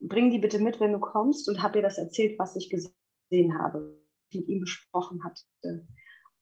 [0.00, 3.58] bring die bitte mit, wenn du kommst und habe ihr das erzählt, was ich gesehen
[3.58, 3.98] habe,
[4.32, 5.86] mit ihm besprochen hatte.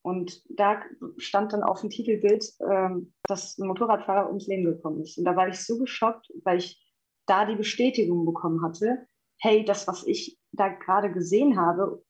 [0.03, 0.83] Und da
[1.17, 5.17] stand dann auf dem Titelbild, ähm, dass ein Motorradfahrer ums Leben gekommen ist.
[5.17, 6.85] Und da war ich so geschockt, weil ich
[7.27, 9.07] da die Bestätigung bekommen hatte,
[9.39, 12.05] hey, das, was ich da gerade gesehen habe,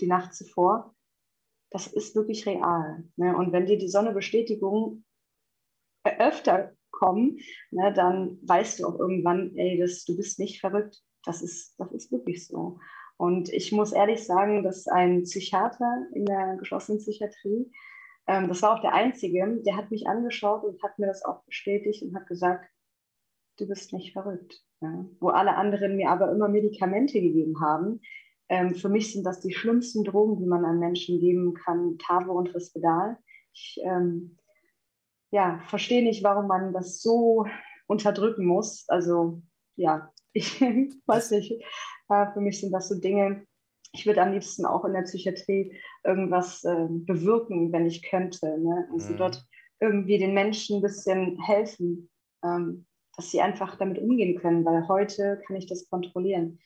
[0.00, 0.94] die Nacht zuvor,
[1.72, 3.04] das ist wirklich real.
[3.16, 3.36] Ne?
[3.36, 5.04] Und wenn dir die Sonne Bestätigung
[6.04, 7.38] öfter kommen,
[7.70, 11.02] ne, dann weißt du auch irgendwann, ey, das, du bist nicht verrückt.
[11.24, 12.78] Das ist, das ist wirklich so.
[13.16, 17.70] Und ich muss ehrlich sagen, dass ein Psychiater in der geschlossenen Psychiatrie,
[18.26, 21.44] ähm, das war auch der einzige, der hat mich angeschaut und hat mir das auch
[21.44, 22.68] bestätigt und hat gesagt,
[23.58, 24.60] du bist nicht verrückt.
[24.80, 25.06] Ja?
[25.20, 28.00] Wo alle anderen mir aber immer Medikamente gegeben haben.
[28.52, 32.32] Ähm, für mich sind das die schlimmsten Drogen, die man an Menschen geben kann, Tavo
[32.32, 33.16] und Rispedal.
[33.54, 34.36] Ich ähm,
[35.30, 37.46] ja, verstehe nicht, warum man das so
[37.86, 38.84] unterdrücken muss.
[38.88, 39.40] Also
[39.76, 41.52] ja, ich weiß nicht.
[42.10, 43.46] Äh, für mich sind das so Dinge,
[43.94, 48.58] ich würde am liebsten auch in der Psychiatrie irgendwas äh, bewirken, wenn ich könnte.
[48.58, 48.86] Ne?
[48.92, 49.16] Also mhm.
[49.16, 49.46] dort
[49.80, 52.10] irgendwie den Menschen ein bisschen helfen,
[52.44, 52.84] ähm,
[53.16, 56.58] dass sie einfach damit umgehen können, weil heute kann ich das kontrollieren.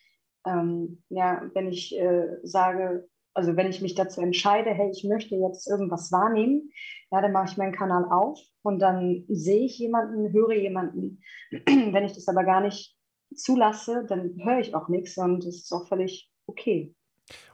[0.47, 5.35] Ähm, ja, wenn ich äh, sage, also wenn ich mich dazu entscheide, hey, ich möchte
[5.35, 6.71] jetzt irgendwas wahrnehmen,
[7.11, 11.21] ja, dann mache ich meinen Kanal auf und dann sehe ich jemanden, höre jemanden.
[11.51, 12.97] wenn ich das aber gar nicht
[13.35, 16.95] zulasse, dann höre ich auch nichts und das ist auch völlig okay.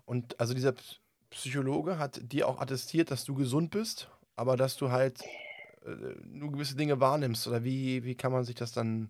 [0.05, 0.73] Und also dieser
[1.29, 5.21] Psychologe hat dir auch attestiert, dass du gesund bist, aber dass du halt
[5.85, 5.89] äh,
[6.25, 9.09] nur gewisse Dinge wahrnimmst oder wie, wie kann man sich das dann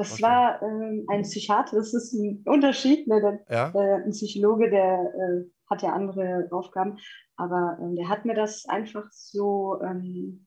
[0.00, 3.06] das war ähm, ein Psychiater, das ist ein Unterschied.
[3.06, 3.20] Ne?
[3.20, 3.72] Der, ja?
[3.74, 6.98] äh, ein Psychologe, der äh, hat ja andere Aufgaben,
[7.36, 10.46] aber ähm, der hat mir das einfach so, ähm,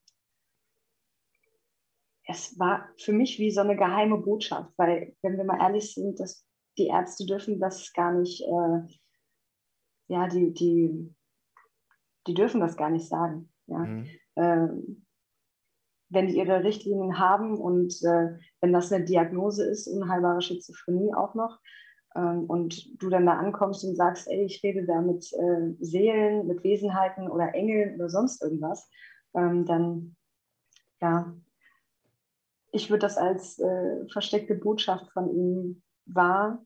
[2.26, 6.20] es war für mich wie so eine geheime Botschaft, weil, wenn wir mal ehrlich sind,
[6.20, 6.46] dass
[6.78, 8.94] die Ärzte dürfen das gar nicht, äh,
[10.08, 11.14] ja, die, die,
[12.28, 13.52] die dürfen das gar nicht sagen.
[13.68, 13.80] Ja?
[13.80, 15.03] Mhm.
[16.14, 21.34] Wenn die ihre Richtlinien haben und äh, wenn das eine Diagnose ist, unheilbare Schizophrenie auch
[21.34, 21.60] noch,
[22.16, 26.48] ähm, und du dann da ankommst und sagst, ey, ich rede da mit äh, Seelen,
[26.48, 28.90] mit Wesenheiten oder Engeln oder sonst irgendwas,
[29.34, 30.16] ähm, dann,
[31.02, 31.34] ja,
[32.72, 36.60] ich würde das als äh, versteckte Botschaft von ihm wahrnehmen.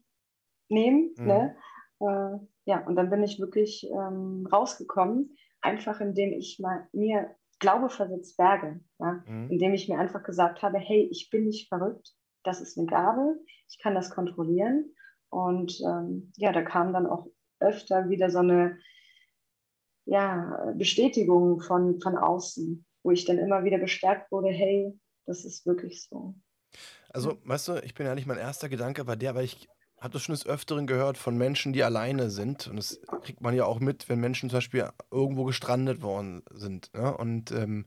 [1.17, 1.25] Mhm.
[1.25, 1.55] Ne?
[1.99, 7.89] Äh, ja, und dann bin ich wirklich ähm, rausgekommen, einfach indem ich mal mir Glaube
[7.89, 9.23] versetzt Berge, ja?
[9.25, 9.49] Mhm.
[9.49, 13.35] indem ich mir einfach gesagt habe, hey, ich bin nicht verrückt, das ist eine Gabe,
[13.69, 14.93] ich kann das kontrollieren.
[15.29, 17.27] Und ähm, ja, da kam dann auch
[17.59, 18.79] öfter wieder so eine
[20.05, 25.65] ja, Bestätigung von, von außen, wo ich dann immer wieder bestärkt wurde, hey, das ist
[25.65, 26.35] wirklich so.
[27.09, 29.67] Also, weißt du, ich bin ja nicht mein erster Gedanke war der, weil ich
[29.99, 32.67] habe das schon des Öfteren gehört von Menschen, die alleine sind.
[32.67, 36.93] Und das kriegt man ja auch mit, wenn Menschen zum Beispiel irgendwo gestrandet worden sind
[36.93, 37.15] ne?
[37.17, 37.85] und, ähm,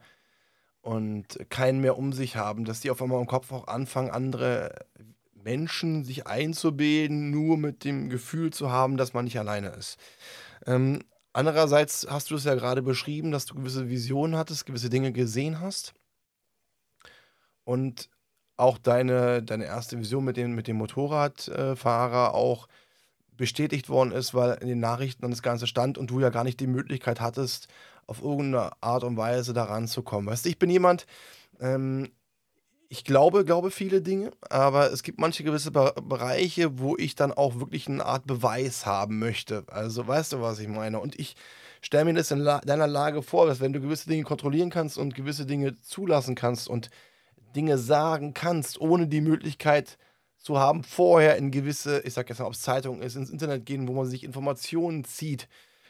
[0.80, 4.74] und keinen mehr um sich haben, dass die auf einmal im Kopf auch anfangen, andere
[5.34, 9.98] Menschen sich einzubilden, nur mit dem Gefühl zu haben, dass man nicht alleine ist.
[10.66, 15.12] Ähm, andererseits hast du es ja gerade beschrieben, dass du gewisse Visionen hattest, gewisse Dinge
[15.12, 15.94] gesehen hast.
[17.64, 18.10] Und
[18.60, 22.68] auch deine, deine erste Vision mit dem, mit dem Motorradfahrer auch
[23.36, 26.44] bestätigt worden ist, weil in den Nachrichten dann das Ganze stand und du ja gar
[26.44, 27.68] nicht die Möglichkeit hattest,
[28.06, 30.26] auf irgendeine Art und Weise daran zu kommen.
[30.26, 31.06] Weißt du, ich bin jemand,
[31.58, 32.10] ähm,
[32.88, 37.32] ich glaube, glaube viele Dinge, aber es gibt manche gewisse Be Bereiche, wo ich dann
[37.32, 39.64] auch wirklich eine Art Beweis haben möchte.
[39.68, 40.98] Also, weißt du, was ich meine?
[40.98, 41.36] Und ich
[41.80, 44.98] stelle mir das in la deiner Lage vor, dass wenn du gewisse Dinge kontrollieren kannst
[44.98, 46.90] und gewisse Dinge zulassen kannst und
[47.54, 49.98] Dinge sagen kannst, ohne die Möglichkeit
[50.36, 53.66] zu haben, vorher in gewisse, ich sag jetzt mal, ob es Zeitungen ist, ins Internet
[53.66, 55.48] gehen, wo man sich Informationen zieht,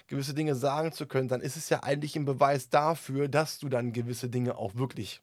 [0.09, 3.69] gewisse Dinge sagen zu können, dann ist es ja eigentlich ein Beweis dafür, dass du
[3.69, 5.23] dann gewisse Dinge auch wirklich,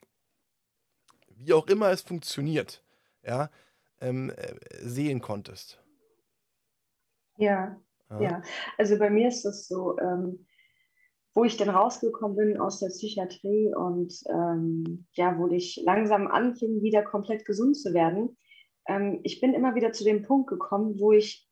[1.35, 2.83] wie auch immer es funktioniert,
[3.23, 3.49] ja,
[3.99, 5.83] ähm, äh, sehen konntest.
[7.37, 8.41] Ja, ja, ja.
[8.77, 10.45] Also bei mir ist das so, ähm,
[11.37, 16.81] wo ich dann rausgekommen bin aus der Psychiatrie und ähm, ja, wo ich langsam anfing,
[16.81, 18.35] wieder komplett gesund zu werden,
[18.87, 21.47] ähm, ich bin immer wieder zu dem Punkt gekommen, wo ich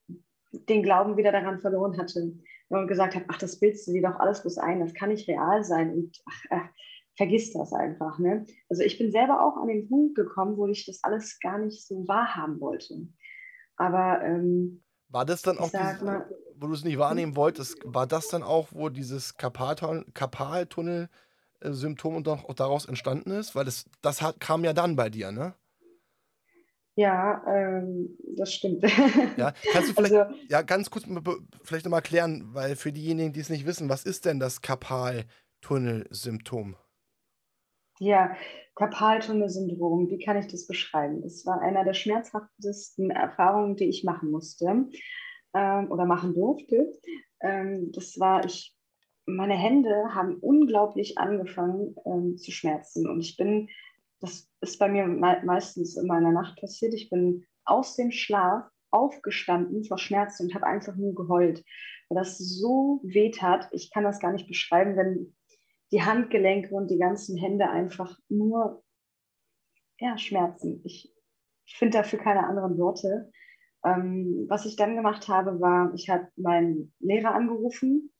[0.52, 2.34] den Glauben wieder daran verloren hatte
[2.69, 5.30] und gesagt habe, ach, das bildest du dir doch alles bloß ein, das kann nicht
[5.30, 6.69] real sein und ach, ach,
[7.15, 8.17] vergiss das einfach.
[8.17, 8.43] Ne?
[8.69, 11.86] Also ich bin selber auch an den Punkt gekommen, wo ich das alles gar nicht
[11.86, 13.08] so wahrhaben wollte.
[13.78, 18.08] Aber ähm, war das dann auch, dieses, mal, wo du es nicht wahrnehmen wolltest, war
[18.08, 23.56] das dann auch, wo dieses Karpaltunnel-Symptom und auch daraus entstanden ist?
[23.56, 25.56] Weil das, das hat, kam ja dann bei dir, ne?
[26.98, 28.86] Ja, ähm, das stimmt.
[29.38, 31.06] Ja, kannst du vielleicht also, ja, ganz kurz
[31.63, 36.78] vielleicht nochmal klären, weil für diejenigen, die es nicht wissen, was ist denn das Karpaltunnel-Symptom?
[38.00, 38.34] Ja,
[38.76, 41.22] Karpaltunnel-Syndrom, wie kann ich das beschreiben?
[41.24, 44.86] Es war einer der schmerzhaftesten Erfahrungen, die ich machen musste
[45.56, 46.94] ähm, oder machen durfte.
[47.41, 48.76] Ähm, das war, ich,
[49.26, 53.70] meine Hände haben unglaublich angefangen ähm, zu schmerzen und ich bin,
[54.20, 58.70] das ist bei mir me meistens in meiner Nacht passiert, ich bin aus dem Schlaf
[58.91, 61.63] aufgestanden vor Schmerzen und habe einfach nur geheult,
[62.10, 63.68] weil das so weh tat.
[63.72, 65.36] Ich kann das gar nicht beschreiben, wenn
[65.91, 68.84] die Handgelenke und die ganzen Hände einfach nur
[70.00, 70.82] ja, schmerzen.
[70.86, 71.13] Ich
[71.68, 73.32] finde dafür keine anderen Worte.
[73.86, 78.12] Ähm, was ich dann gemacht habe, war, ich habe meinen Lehrer angerufen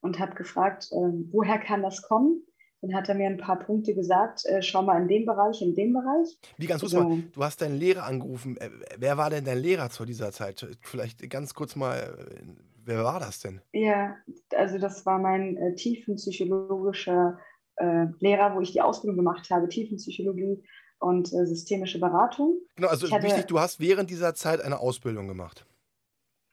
[0.00, 2.42] und habe gefragt, äh, woher kann das kommen?
[2.82, 5.74] Dann hat er mir ein paar Punkte gesagt, äh, schau mal in dem Bereich, in
[5.74, 6.38] dem Bereich.
[6.58, 8.56] Wie ganz kurz also, mal, du hast deinen Lehrer angerufen.
[8.58, 10.66] Äh, wer war denn dein Lehrer zu dieser Zeit?
[10.82, 12.42] Vielleicht ganz kurz mal, äh,
[12.84, 13.62] wer war das denn?
[13.72, 14.16] Ja,
[14.54, 17.38] also das war mein äh, tiefenpsychologischer
[17.76, 20.62] äh, Lehrer, wo ich die Ausbildung gemacht habe, Tiefenpsychologie
[20.98, 22.58] und äh, systemische Beratung.
[22.76, 25.66] Genau, also hatte, wichtig, du hast während dieser Zeit eine Ausbildung gemacht.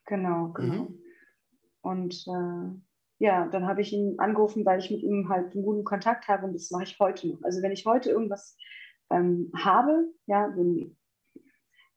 [0.06, 0.84] Genau, genau.
[0.84, 0.98] Mhm.
[1.80, 2.26] Und
[3.18, 6.46] ja, dann habe ich ihn angerufen, weil ich mit ihm halt einen guten Kontakt habe
[6.46, 7.42] und das mache ich heute noch.
[7.42, 8.56] Also wenn ich heute irgendwas
[9.10, 10.96] ähm, habe, ja, wenn,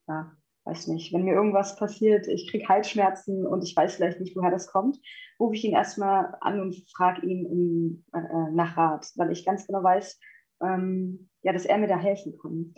[0.06, 0.32] ja,
[0.64, 4.50] weiß nicht, wenn mir irgendwas passiert, ich kriege Halsschmerzen und ich weiß vielleicht nicht, woher
[4.50, 4.98] das kommt,
[5.40, 9.66] rufe ich ihn erstmal an und frage ihn um, äh, nach Rat, weil ich ganz
[9.66, 10.20] genau weiß,
[10.62, 12.74] ähm, ja, dass er mir da helfen kann.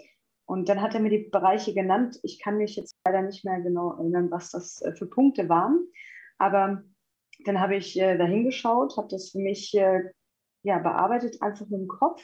[0.47, 2.19] Und dann hat er mir die Bereiche genannt.
[2.23, 5.87] Ich kann mich jetzt leider nicht mehr genau erinnern, was das äh, für Punkte waren,
[6.39, 6.83] aber
[7.45, 10.11] dann habe ich äh, da hingeschaut, habe das für mich äh,
[10.63, 12.23] ja, bearbeitet, einfach mit dem Kopf.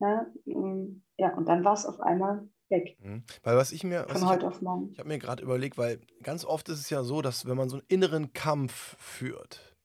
[0.00, 2.96] Ja, mm, ja und dann war es auf einmal weg.
[3.00, 3.24] Mhm.
[3.42, 4.06] Weil was ich mir.
[4.08, 4.90] Von heute auf morgen.
[4.92, 7.68] Ich habe mir gerade überlegt, weil ganz oft ist es ja so, dass wenn man
[7.68, 9.76] so einen inneren Kampf führt,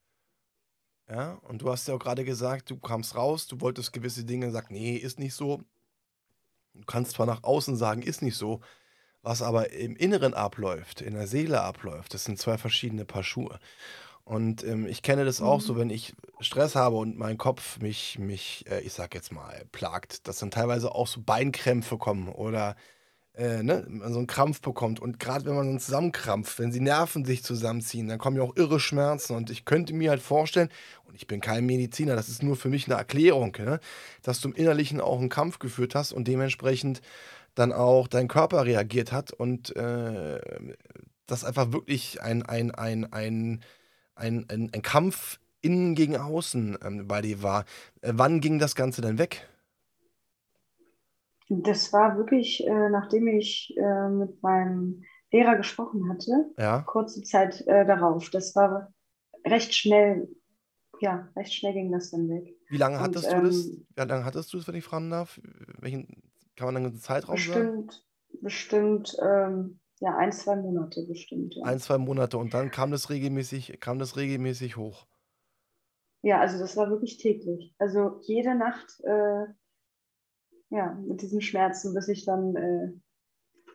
[1.10, 4.52] ja, und du hast ja auch gerade gesagt, du kamst raus, du wolltest gewisse Dinge,
[4.52, 5.62] sag, nee, ist nicht so.
[6.74, 8.62] Du kannst zwar nach außen sagen, ist nicht so,
[9.24, 13.60] was aber im Inneren abläuft, in der Seele abläuft, das sind zwei verschiedene Paar Schuhe.
[14.24, 15.78] Und ähm, ich kenne das auch so, mhm.
[15.80, 20.28] wenn ich Stress habe und mein Kopf mich, mich äh, ich sag jetzt mal, plagt,
[20.28, 22.76] dass dann teilweise auch so Beinkrämpfe kommen oder
[23.34, 25.00] äh, ne, so einen Krampf bekommt.
[25.00, 28.56] Und gerade wenn man so zusammenkrampft, wenn die Nerven sich zusammenziehen, dann kommen ja auch
[28.56, 29.36] irre Schmerzen.
[29.36, 30.70] Und ich könnte mir halt vorstellen,
[31.06, 33.80] und ich bin kein Mediziner, das ist nur für mich eine Erklärung, ne,
[34.22, 37.02] dass du im Innerlichen auch einen Kampf geführt hast und dementsprechend
[37.56, 40.40] dann auch dein Körper reagiert hat und äh,
[41.28, 43.62] das einfach wirklich ein, ein, ein, ein
[44.22, 47.66] ein, ein, ein Kampf innen gegen außen ähm, bei dir war.
[48.02, 49.48] Äh, wann ging das Ganze denn weg?
[51.54, 56.82] Das war wirklich, äh, nachdem ich äh, mit meinem Lehrer gesprochen hatte, ja.
[56.84, 58.30] kurze Zeit äh, darauf.
[58.30, 58.94] Das war
[59.46, 60.30] recht schnell,
[61.02, 62.56] ja, recht schnell ging das dann weg.
[62.70, 63.66] Wie lange Und, hattest du das?
[63.66, 65.42] Ähm, Wie lange hattest du das, wenn ich fragen darf?
[65.80, 66.24] Welchen,
[66.56, 68.42] kann man dann einen Zeitraum bestimmt, sagen?
[68.42, 71.56] Bestimmt, ähm, ja, ein, zwei Monate bestimmt.
[71.56, 71.66] Ja.
[71.66, 75.06] Ein, zwei Monate und dann kam das regelmäßig, kam das regelmäßig hoch.
[76.22, 77.76] Ja, also das war wirklich täglich.
[77.78, 79.48] Also jede Nacht, äh,
[80.72, 82.92] ja, mit diesen Schmerzen, bis ich dann äh,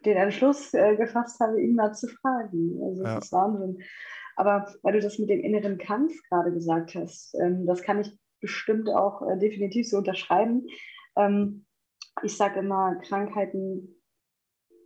[0.05, 2.81] den Entschluss äh, gefasst habe, ihn mal zu fragen.
[2.83, 3.19] Also das ja.
[3.19, 3.83] ist Wahnsinn.
[4.37, 8.19] Aber weil du das mit dem inneren Kampf gerade gesagt hast, ähm, das kann ich
[8.41, 10.67] bestimmt auch äh, definitiv so unterschreiben.
[11.17, 11.67] Ähm,
[12.23, 14.03] ich sage immer, Krankheiten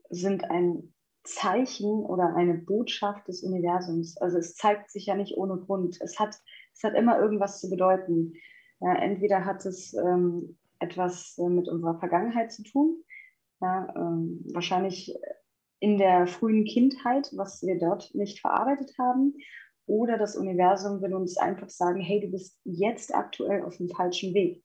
[0.09, 0.93] sind ein
[1.23, 4.17] Zeichen oder eine Botschaft des Universums.
[4.17, 6.01] Also es zeigt sich ja nicht ohne Grund.
[6.01, 6.37] Es hat,
[6.75, 8.35] es hat immer irgendwas zu bedeuten.
[8.81, 13.03] Ja, entweder hat es ähm, etwas äh, mit unserer Vergangenheit zu tun,
[13.61, 15.15] ja, ähm, wahrscheinlich
[15.79, 19.35] in der frühen Kindheit, was wir dort nicht verarbeitet haben,
[19.87, 24.35] oder das Universum will uns einfach sagen, hey, du bist jetzt aktuell auf dem falschen
[24.35, 24.63] Weg.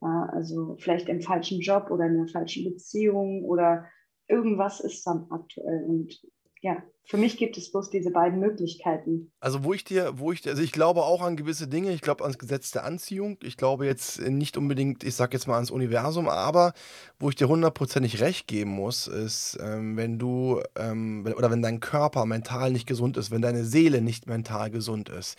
[0.00, 3.86] Ja, also vielleicht im falschen Job oder in einer falschen Beziehung oder
[4.28, 5.84] irgendwas ist dann aktuell.
[5.84, 6.20] Und
[6.62, 9.32] ja, für mich gibt es bloß diese beiden Möglichkeiten.
[9.40, 12.22] Also wo ich dir, wo ich also ich glaube auch an gewisse Dinge, ich glaube
[12.22, 16.28] ans Gesetz der Anziehung, ich glaube jetzt nicht unbedingt, ich sag jetzt mal ans Universum,
[16.28, 16.74] aber
[17.18, 21.80] wo ich dir hundertprozentig recht geben muss, ist, ähm, wenn du, ähm, oder wenn dein
[21.80, 25.38] Körper mental nicht gesund ist, wenn deine Seele nicht mental gesund ist,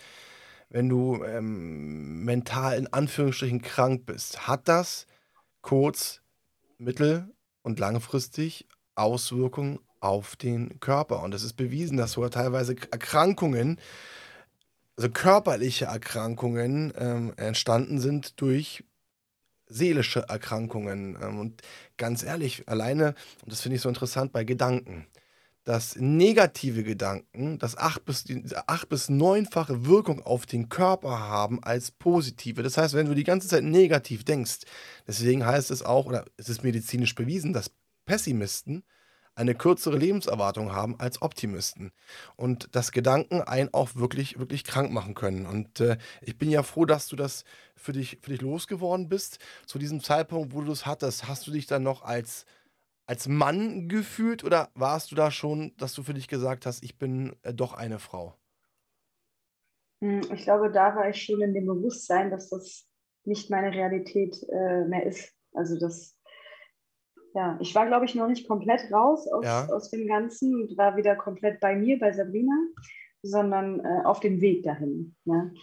[0.70, 5.06] wenn du ähm, mental in Anführungsstrichen krank bist, hat das
[5.60, 6.20] kurz,
[6.78, 8.66] mittel- und langfristig
[8.96, 11.22] Auswirkungen auf den Körper.
[11.22, 13.78] Und es ist bewiesen, dass sogar teilweise Erkrankungen,
[14.96, 18.84] also körperliche Erkrankungen ähm, entstanden sind durch
[19.66, 21.16] seelische Erkrankungen.
[21.22, 21.62] Ähm, und
[21.96, 25.06] ganz ehrlich, alleine, und das finde ich so interessant bei Gedanken,
[25.64, 28.24] dass negative Gedanken das acht bis,
[28.66, 32.64] acht bis neunfache Wirkung auf den Körper haben als positive.
[32.64, 34.60] Das heißt, wenn du die ganze Zeit negativ denkst,
[35.06, 37.70] deswegen heißt es auch, oder es ist medizinisch bewiesen, dass
[38.04, 38.82] Pessimisten
[39.34, 41.92] eine kürzere Lebenserwartung haben als Optimisten.
[42.36, 45.46] Und dass Gedanken einen auch wirklich, wirklich krank machen können.
[45.46, 49.38] Und äh, ich bin ja froh, dass du das für dich, für dich losgeworden bist.
[49.66, 52.44] Zu diesem Zeitpunkt, wo du es hattest, hast du dich dann noch als,
[53.06, 56.98] als Mann gefühlt oder warst du da schon, dass du für dich gesagt hast, ich
[56.98, 58.34] bin äh, doch eine Frau?
[60.02, 62.86] Hm, ich glaube, da war ich schon in dem Bewusstsein, dass das
[63.24, 65.32] nicht meine Realität äh, mehr ist.
[65.52, 66.16] Also das
[67.34, 69.66] ja, ich war, glaube ich, noch nicht komplett raus aus, ja.
[69.68, 72.52] aus dem Ganzen und war wieder komplett bei mir, bei Sabrina,
[73.22, 75.14] sondern äh, auf dem Weg dahin.
[75.24, 75.54] Ne?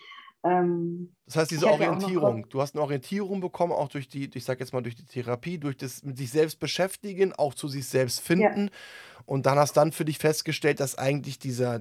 [0.43, 4.59] Ähm, das heißt, diese Orientierung, du hast eine Orientierung bekommen, auch durch die, ich sag
[4.59, 8.21] jetzt mal, durch die Therapie, durch das mit sich selbst beschäftigen, auch zu sich selbst
[8.21, 8.65] finden.
[8.65, 9.23] Ja.
[9.25, 11.79] Und dann hast dann für dich festgestellt, dass eigentlich dieser,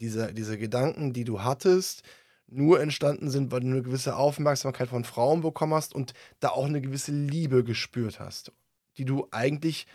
[0.00, 2.04] dieser, diese Gedanken, die du hattest,
[2.46, 6.64] nur entstanden sind, weil du eine gewisse Aufmerksamkeit von Frauen bekommen hast und da auch
[6.64, 8.52] eine gewisse Liebe gespürt hast
[8.98, 9.86] die du eigentlich,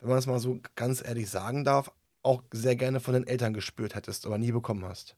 [0.00, 1.92] wenn man es mal so ganz ehrlich sagen darf,
[2.22, 5.16] auch sehr gerne von den Eltern gespürt hättest, aber nie bekommen hast.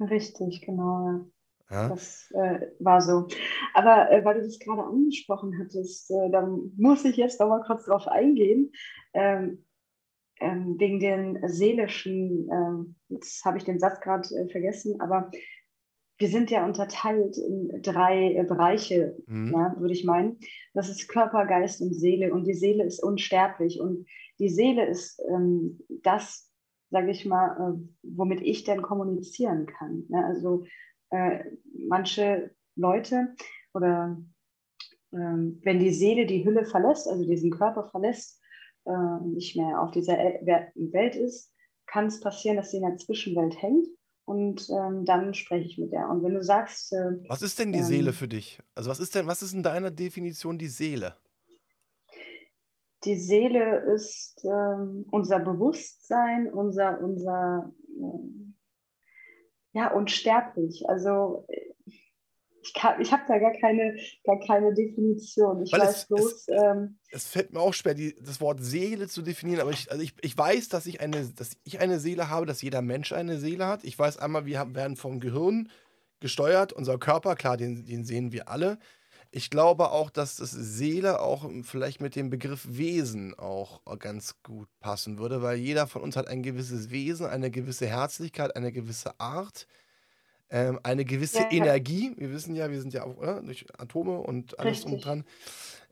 [0.00, 1.26] Richtig, genau.
[1.70, 1.88] Ja?
[1.88, 3.28] Das äh, war so.
[3.74, 6.46] Aber äh, weil du das gerade angesprochen hattest, äh, da
[6.76, 8.72] muss ich jetzt noch mal kurz drauf eingehen.
[9.14, 9.64] Ähm,
[10.40, 15.30] ähm, wegen den seelischen, ähm, jetzt habe ich den Satz gerade äh, vergessen, aber
[16.18, 19.52] wir sind ja unterteilt in drei äh, Bereiche, mhm.
[19.52, 20.38] ja, würde ich meinen.
[20.74, 22.32] Das ist Körper, Geist und Seele.
[22.32, 23.80] Und die Seele ist unsterblich.
[23.80, 24.06] Und
[24.38, 26.50] die Seele ist ähm, das,
[26.90, 30.04] sage ich mal, äh, womit ich dann kommunizieren kann.
[30.08, 30.64] Ja, also
[31.10, 31.44] äh,
[31.88, 33.34] manche Leute
[33.74, 34.16] oder
[35.12, 38.40] äh, wenn die Seele die Hülle verlässt, also diesen Körper verlässt,
[38.84, 41.52] äh, nicht mehr auf dieser Welt ist,
[41.86, 43.86] kann es passieren, dass sie in der Zwischenwelt hängt
[44.24, 46.08] und ähm, dann spreche ich mit der.
[46.08, 46.92] Und wenn du sagst.
[46.92, 48.60] Äh, was ist denn die ähm, Seele für dich?
[48.74, 51.16] Also, was ist denn, was ist in deiner Definition die Seele?
[53.04, 58.54] Die Seele ist ähm, unser Bewusstsein, unser, unser ähm,
[59.72, 60.88] ja, unsterblich.
[60.88, 61.46] Also
[62.62, 65.62] ich, ich habe da gar keine, gar keine Definition.
[65.62, 66.32] Ich Weil weiß es, bloß.
[66.32, 69.90] Es, ähm, es, fällt mir auch schwer, die, das Wort Seele zu definieren, aber ich,
[69.90, 73.12] also ich, ich weiß, dass ich, eine, dass ich eine Seele habe, dass jeder Mensch
[73.12, 73.84] eine Seele hat.
[73.84, 75.68] Ich weiß einmal, wir haben, werden vom Gehirn
[76.20, 78.78] gesteuert, unser Körper, klar, den, den sehen wir alle.
[79.34, 84.68] Ich glaube auch, dass das Seele auch vielleicht mit dem Begriff Wesen auch ganz gut
[84.78, 89.18] passen würde, weil jeder von uns hat ein gewisses Wesen, eine gewisse Herzlichkeit, eine gewisse
[89.18, 89.66] Art
[90.52, 92.12] ähm, eine gewisse ja, Energie.
[92.16, 93.42] Wir wissen ja, wir sind ja auch oder?
[93.42, 95.24] durch Atome und alles um dran.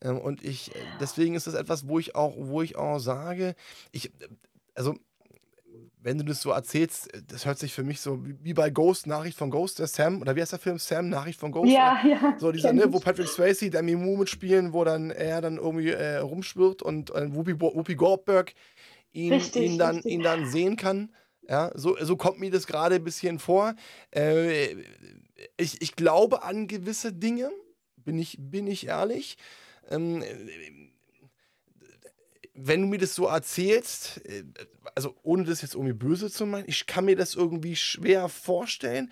[0.03, 3.55] Ähm, und ich, deswegen ist das etwas, wo ich auch, wo ich auch sage,
[3.91, 4.13] ich,
[4.75, 4.95] also
[6.03, 9.37] wenn du das so erzählst, das hört sich für mich so wie bei Ghost, Nachricht
[9.37, 10.79] von Ghost, der Sam, oder wie heißt der Film?
[10.79, 11.71] Sam, Nachricht von Ghost?
[11.71, 12.37] Ja, ja.
[12.39, 16.19] So dieser, ne, wo Patrick Swayze, der Mimu mitspielen, wo dann er dann irgendwie äh,
[16.19, 18.55] rumschwirrt und äh, Whoopi, Whoopi Goldberg
[19.13, 21.15] ihn, richtig, ihn, dann, ihn dann sehen kann.
[21.51, 23.75] Ja, so, so kommt mir das gerade ein bisschen vor.
[24.15, 24.77] Äh,
[25.57, 27.51] ich, ich glaube an gewisse Dinge,
[27.97, 29.37] bin ich, bin ich ehrlich.
[29.89, 30.23] Ähm,
[32.55, 34.45] wenn du mir das so erzählst, äh,
[34.95, 39.11] also ohne das jetzt irgendwie böse zu meinen, ich kann mir das irgendwie schwer vorstellen.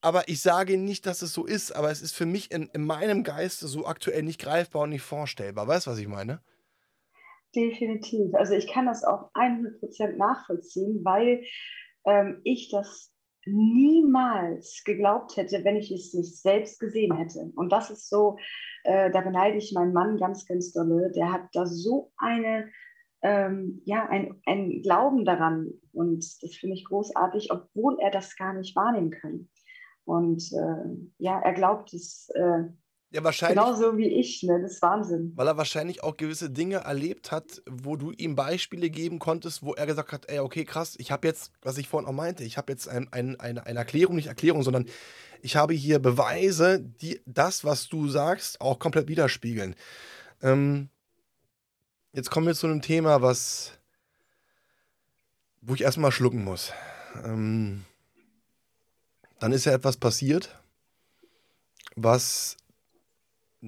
[0.00, 2.86] Aber ich sage nicht, dass es so ist, aber es ist für mich in, in
[2.86, 5.68] meinem Geiste so aktuell nicht greifbar und nicht vorstellbar.
[5.68, 6.40] Weißt du, was ich meine?
[7.56, 8.34] Definitiv.
[8.34, 11.42] Also ich kann das auch 100% nachvollziehen, weil
[12.04, 13.12] ähm, ich das
[13.46, 17.50] niemals geglaubt hätte, wenn ich es nicht selbst gesehen hätte.
[17.56, 18.36] Und das ist so,
[18.84, 21.10] äh, da beneide ich meinen Mann ganz, ganz dolle.
[21.12, 22.68] Der hat da so eine
[23.22, 25.72] ähm, ja, ein, ein Glauben daran.
[25.92, 29.48] Und das finde ich großartig, obwohl er das gar nicht wahrnehmen kann.
[30.04, 32.64] Und äh, ja, er glaubt es äh,
[33.16, 33.56] ja, wahrscheinlich.
[33.56, 34.60] Genauso wie ich, ne?
[34.60, 35.32] Das ist Wahnsinn.
[35.36, 39.72] Weil er wahrscheinlich auch gewisse Dinge erlebt hat, wo du ihm Beispiele geben konntest, wo
[39.72, 42.58] er gesagt hat, ey, okay, krass, ich habe jetzt, was ich vorhin auch meinte, ich
[42.58, 44.84] habe jetzt ein, ein, eine, eine Erklärung, nicht Erklärung, sondern
[45.40, 49.76] ich habe hier Beweise, die das, was du sagst, auch komplett widerspiegeln.
[50.42, 50.90] Ähm,
[52.12, 53.72] jetzt kommen wir zu einem Thema, was,
[55.62, 56.72] wo ich erstmal schlucken muss.
[57.24, 57.86] Ähm,
[59.38, 60.60] dann ist ja etwas passiert,
[61.94, 62.58] was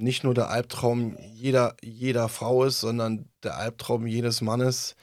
[0.03, 4.97] nicht nur der Albtraum jeder, jeder Frau ist, sondern der Albtraum jedes Mannes,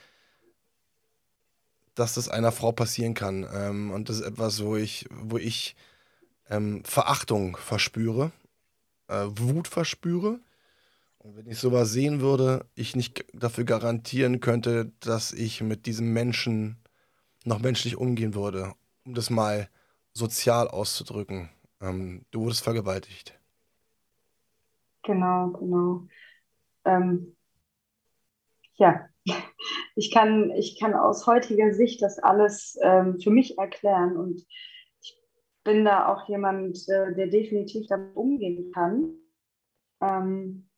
[1.95, 3.47] dass das einer Frau passieren kann.
[3.53, 5.75] Ähm, und das ist etwas, wo ich, wo ich
[6.49, 8.31] ähm, Verachtung verspüre,
[9.07, 10.39] äh, Wut verspüre.
[11.19, 16.13] Und wenn ich sowas sehen würde, ich nicht dafür garantieren könnte, dass ich mit diesem
[16.13, 16.77] Menschen
[17.45, 18.73] noch menschlich umgehen würde,
[19.05, 19.69] um das mal
[20.13, 21.49] sozial auszudrücken.
[21.81, 23.33] Ähm, du wurdest vergewaltigt.
[25.05, 26.07] Genau, genau.
[26.85, 27.35] Ähm,
[28.75, 29.07] ja,
[29.95, 34.45] ich kann, ich kann aus heutiger Sicht das alles ähm, für mich erklären und
[35.01, 35.17] ich
[35.63, 39.13] bin da auch jemand, äh, der definitiv damit umgehen kann.
[40.01, 40.69] Ähm,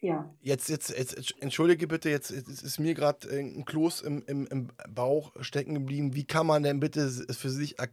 [0.00, 0.34] ja.
[0.42, 4.68] Jetzt, jetzt, jetzt, entschuldige bitte, jetzt, jetzt ist mir gerade ein Kloß im, im, im
[4.90, 6.14] Bauch stecken geblieben.
[6.14, 7.88] Wie kann man denn bitte für sich er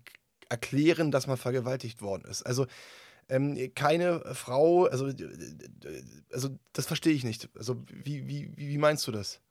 [0.50, 2.44] erklären, dass man vergewaltigt worden ist?
[2.44, 2.66] Also,
[3.32, 5.06] ähm, keine Frau, also,
[6.32, 7.50] also das verstehe ich nicht.
[7.56, 9.42] Also wie, wie, wie meinst du das?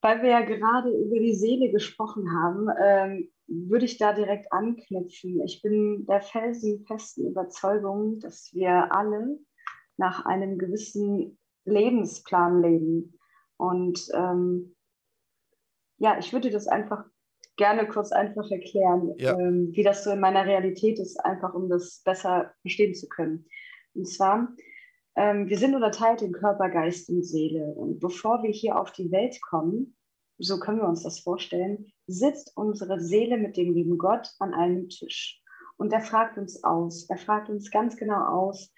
[0.00, 5.42] Weil wir ja gerade über die Seele gesprochen haben, ähm, würde ich da direkt anknüpfen.
[5.44, 9.38] Ich bin der felsenfesten Überzeugung, dass wir alle
[9.96, 13.18] nach einem gewissen Lebensplan leben.
[13.56, 14.74] Und ähm,
[15.98, 17.04] ja, ich würde das einfach
[17.56, 19.38] gerne kurz einfach erklären, ja.
[19.38, 23.46] ähm, wie das so in meiner Realität ist, einfach um das besser verstehen zu können.
[23.94, 24.54] Und zwar,
[25.16, 27.74] ähm, wir sind unterteilt in Körper, Geist und Seele.
[27.74, 29.96] Und bevor wir hier auf die Welt kommen,
[30.38, 34.88] so können wir uns das vorstellen, sitzt unsere Seele mit dem lieben Gott an einem
[34.88, 35.42] Tisch.
[35.76, 38.72] Und er fragt uns aus, er fragt uns ganz genau aus,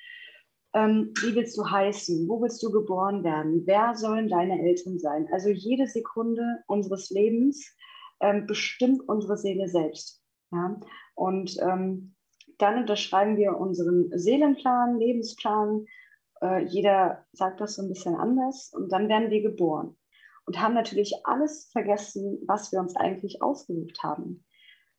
[0.75, 2.29] ähm, wie willst du heißen?
[2.29, 3.63] Wo willst du geboren werden?
[3.67, 5.29] Wer sollen deine Eltern sein?
[5.33, 7.77] Also jede Sekunde unseres Lebens
[8.23, 10.23] ähm, bestimmt unsere Seele selbst.
[10.51, 10.81] Ja?
[11.15, 12.15] Und ähm,
[12.59, 15.87] dann unterschreiben wir unseren Seelenplan, Lebensplan.
[16.41, 18.73] Äh, jeder sagt das so ein bisschen anders.
[18.73, 19.97] Und dann werden wir geboren
[20.47, 24.45] und haben natürlich alles vergessen, was wir uns eigentlich ausgesucht haben.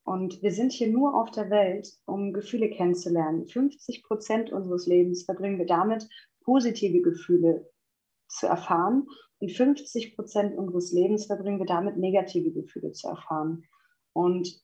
[0.06, 3.48] Und wir sind hier nur auf der Welt, um Gefühle kennenzulernen.
[3.48, 6.08] 50 Prozent unseres Lebens verbringen wir damit,
[6.44, 7.70] positive Gefühle
[8.28, 9.08] zu erfahren.
[9.44, 13.66] Und 50 Prozent unseres Lebens verbringen wir damit, negative Gefühle zu erfahren.
[14.14, 14.64] Und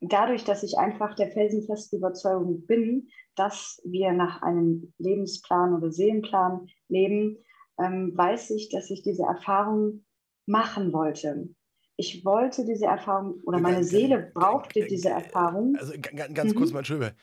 [0.00, 6.68] dadurch, dass ich einfach der felsenfesten Überzeugung bin, dass wir nach einem Lebensplan oder Seelenplan
[6.86, 7.38] leben,
[7.80, 10.04] ähm, weiß ich, dass ich diese Erfahrung
[10.46, 11.48] machen wollte.
[11.96, 15.74] Ich wollte diese Erfahrung oder meine Seele brauchte diese Erfahrung.
[15.80, 16.74] Also ganz kurz mhm.
[16.74, 17.16] mal, Entschuldigung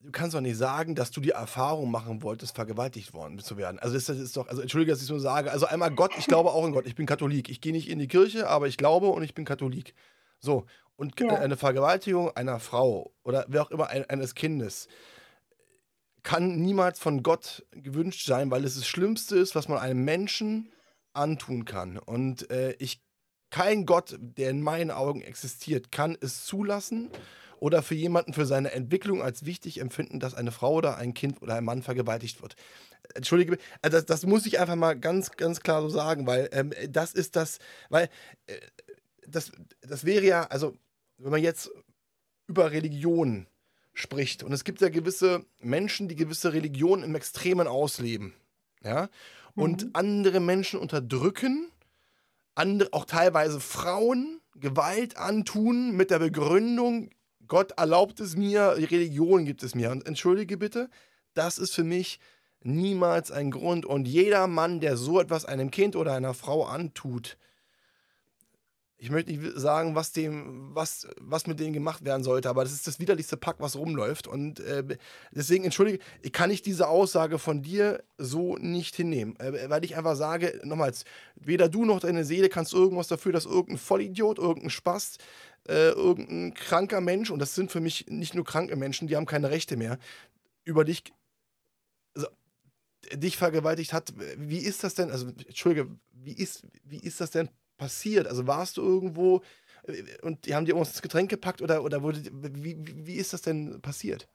[0.00, 3.78] du kannst doch nicht sagen, dass du die Erfahrung machen wolltest, vergewaltigt worden zu werden.
[3.78, 5.50] Also das, ist doch, also entschuldige, dass ich so sage.
[5.50, 6.86] Also einmal Gott, ich glaube auch in Gott.
[6.86, 7.48] Ich bin Katholik.
[7.48, 9.94] Ich gehe nicht in die Kirche, aber ich glaube und ich bin Katholik.
[10.38, 10.66] So,
[10.96, 11.34] und ja.
[11.34, 14.88] eine Vergewaltigung einer Frau oder wer auch immer eines Kindes
[16.26, 20.72] kann niemals von Gott gewünscht sein, weil es das Schlimmste ist, was man einem Menschen
[21.12, 21.98] antun kann.
[21.98, 23.00] Und äh, ich,
[23.50, 27.12] kein Gott, der in meinen Augen existiert, kann es zulassen
[27.60, 31.42] oder für jemanden für seine Entwicklung als wichtig empfinden, dass eine Frau oder ein Kind
[31.42, 32.56] oder ein Mann vergewaltigt wird.
[33.14, 36.72] Entschuldige, äh, das, das muss ich einfach mal ganz, ganz klar so sagen, weil ähm,
[36.88, 38.08] das ist das, weil
[38.46, 38.56] äh,
[39.26, 39.52] das,
[39.82, 40.74] das wäre ja, also
[41.18, 41.70] wenn man jetzt
[42.46, 43.46] über Religion
[43.92, 48.34] spricht und es gibt ja gewisse Menschen, die gewisse Religionen im Extremen ausleben,
[48.84, 49.08] ja,
[49.54, 49.90] und mhm.
[49.94, 51.70] andere Menschen unterdrücken,
[52.54, 57.10] andere, auch teilweise Frauen Gewalt antun mit der Begründung,
[57.48, 59.90] Gott erlaubt es mir, Religion gibt es mir.
[59.90, 60.88] Und entschuldige bitte,
[61.34, 62.18] das ist für mich
[62.62, 63.86] niemals ein Grund.
[63.86, 67.36] Und jeder Mann, der so etwas einem Kind oder einer Frau antut,
[68.98, 72.72] ich möchte nicht sagen, was, dem, was, was mit denen gemacht werden sollte, aber das
[72.72, 74.26] ist das widerlichste Pack, was rumläuft.
[74.26, 74.96] Und äh,
[75.30, 75.98] deswegen, entschuldige,
[76.32, 79.38] kann ich diese Aussage von dir so nicht hinnehmen.
[79.38, 83.44] Äh, weil ich einfach sage, nochmals, weder du noch deine Seele kannst irgendwas dafür, dass
[83.44, 85.18] irgendein Vollidiot, irgendein Spaß
[85.68, 89.26] äh, irgendein kranker Mensch, und das sind für mich nicht nur kranke Menschen, die haben
[89.26, 89.98] keine Rechte mehr,
[90.64, 91.02] über dich.
[92.14, 92.28] Also,
[93.12, 97.50] dich vergewaltigt hat, wie ist das denn, also Entschuldige, wie ist, wie ist das denn
[97.76, 98.26] passiert?
[98.26, 99.42] Also warst du irgendwo
[99.86, 103.32] äh, und die haben dir uns das Getränk gepackt oder, oder wurde, wie, wie ist
[103.32, 104.28] das denn passiert?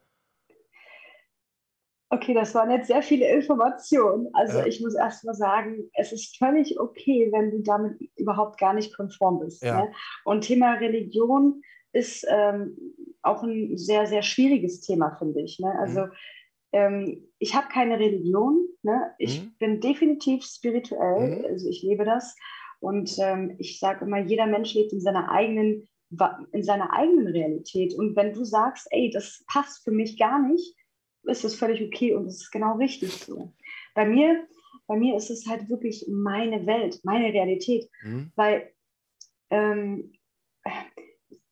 [2.13, 4.27] Okay, das waren jetzt sehr viele Informationen.
[4.33, 4.65] Also ja.
[4.65, 8.93] ich muss erst mal sagen, es ist völlig okay, wenn du damit überhaupt gar nicht
[8.93, 9.63] konform bist.
[9.63, 9.85] Ja.
[9.85, 9.93] Ne?
[10.25, 11.61] Und Thema Religion
[11.93, 12.75] ist ähm,
[13.21, 15.57] auch ein sehr, sehr schwieriges Thema, finde ich.
[15.59, 15.73] Ne?
[15.79, 16.11] Also mhm.
[16.73, 18.67] ähm, ich habe keine Religion.
[18.83, 19.13] Ne?
[19.17, 19.55] Ich mhm.
[19.59, 21.37] bin definitiv spirituell.
[21.37, 21.45] Mhm.
[21.45, 22.35] Also ich lebe das.
[22.81, 25.87] Und ähm, ich sage immer, jeder Mensch lebt in seiner eigenen
[26.51, 27.93] in seiner eigenen Realität.
[27.93, 30.75] Und wenn du sagst, ey, das passt für mich gar nicht,
[31.23, 33.53] ist das völlig okay und es ist genau richtig so.
[33.95, 34.45] Bei mir,
[34.87, 38.31] bei mir ist es halt wirklich meine Welt, meine Realität, mhm.
[38.35, 38.73] weil
[39.49, 40.13] ähm,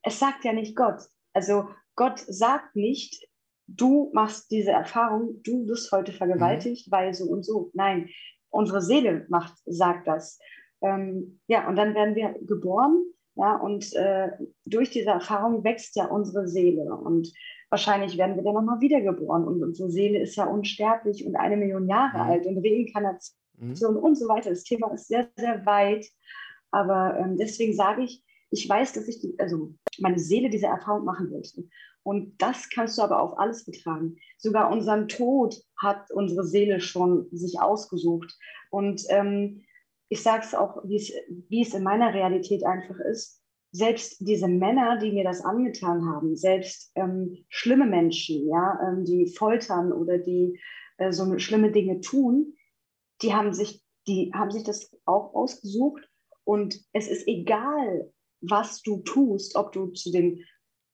[0.02, 1.00] es sagt ja nicht Gott.
[1.32, 3.28] Also Gott sagt nicht,
[3.66, 6.92] du machst diese Erfahrung, du wirst heute vergewaltigt, mhm.
[6.92, 7.70] weil so und so.
[7.74, 8.10] Nein,
[8.50, 10.38] unsere Seele macht, sagt das.
[10.82, 13.04] Ähm, ja, und dann werden wir geboren,
[13.36, 14.30] ja, und äh,
[14.64, 16.94] durch diese Erfahrung wächst ja unsere Seele.
[16.94, 17.32] Und
[17.70, 21.88] wahrscheinlich werden wir dann nochmal wiedergeboren und unsere Seele ist ja unsterblich und eine Million
[21.88, 22.30] Jahre mhm.
[22.30, 23.96] alt und Reinkarnation mhm.
[23.96, 24.50] und so weiter.
[24.50, 26.06] Das Thema ist sehr, sehr weit,
[26.70, 31.04] aber ähm, deswegen sage ich, ich weiß, dass ich die, also meine Seele diese Erfahrung
[31.04, 31.64] machen möchte.
[32.02, 34.16] Und das kannst du aber auf alles betragen.
[34.38, 38.36] Sogar unseren Tod hat unsere Seele schon sich ausgesucht.
[38.70, 39.62] Und ähm,
[40.10, 43.40] ich sage es auch, wie es in meiner Realität einfach ist
[43.72, 49.26] selbst diese Männer, die mir das angetan haben, selbst ähm, schlimme Menschen, ja, ähm, die
[49.26, 50.58] foltern oder die
[50.98, 52.54] äh, so schlimme Dinge tun,
[53.22, 56.08] die haben sich, die haben sich das auch ausgesucht
[56.44, 60.44] und es ist egal, was du tust, ob du zu den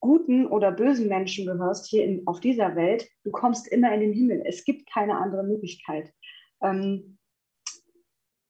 [0.00, 4.12] guten oder bösen Menschen gehörst hier in, auf dieser Welt, du kommst immer in den
[4.12, 4.42] Himmel.
[4.44, 6.12] Es gibt keine andere Möglichkeit.
[6.60, 7.15] Ähm,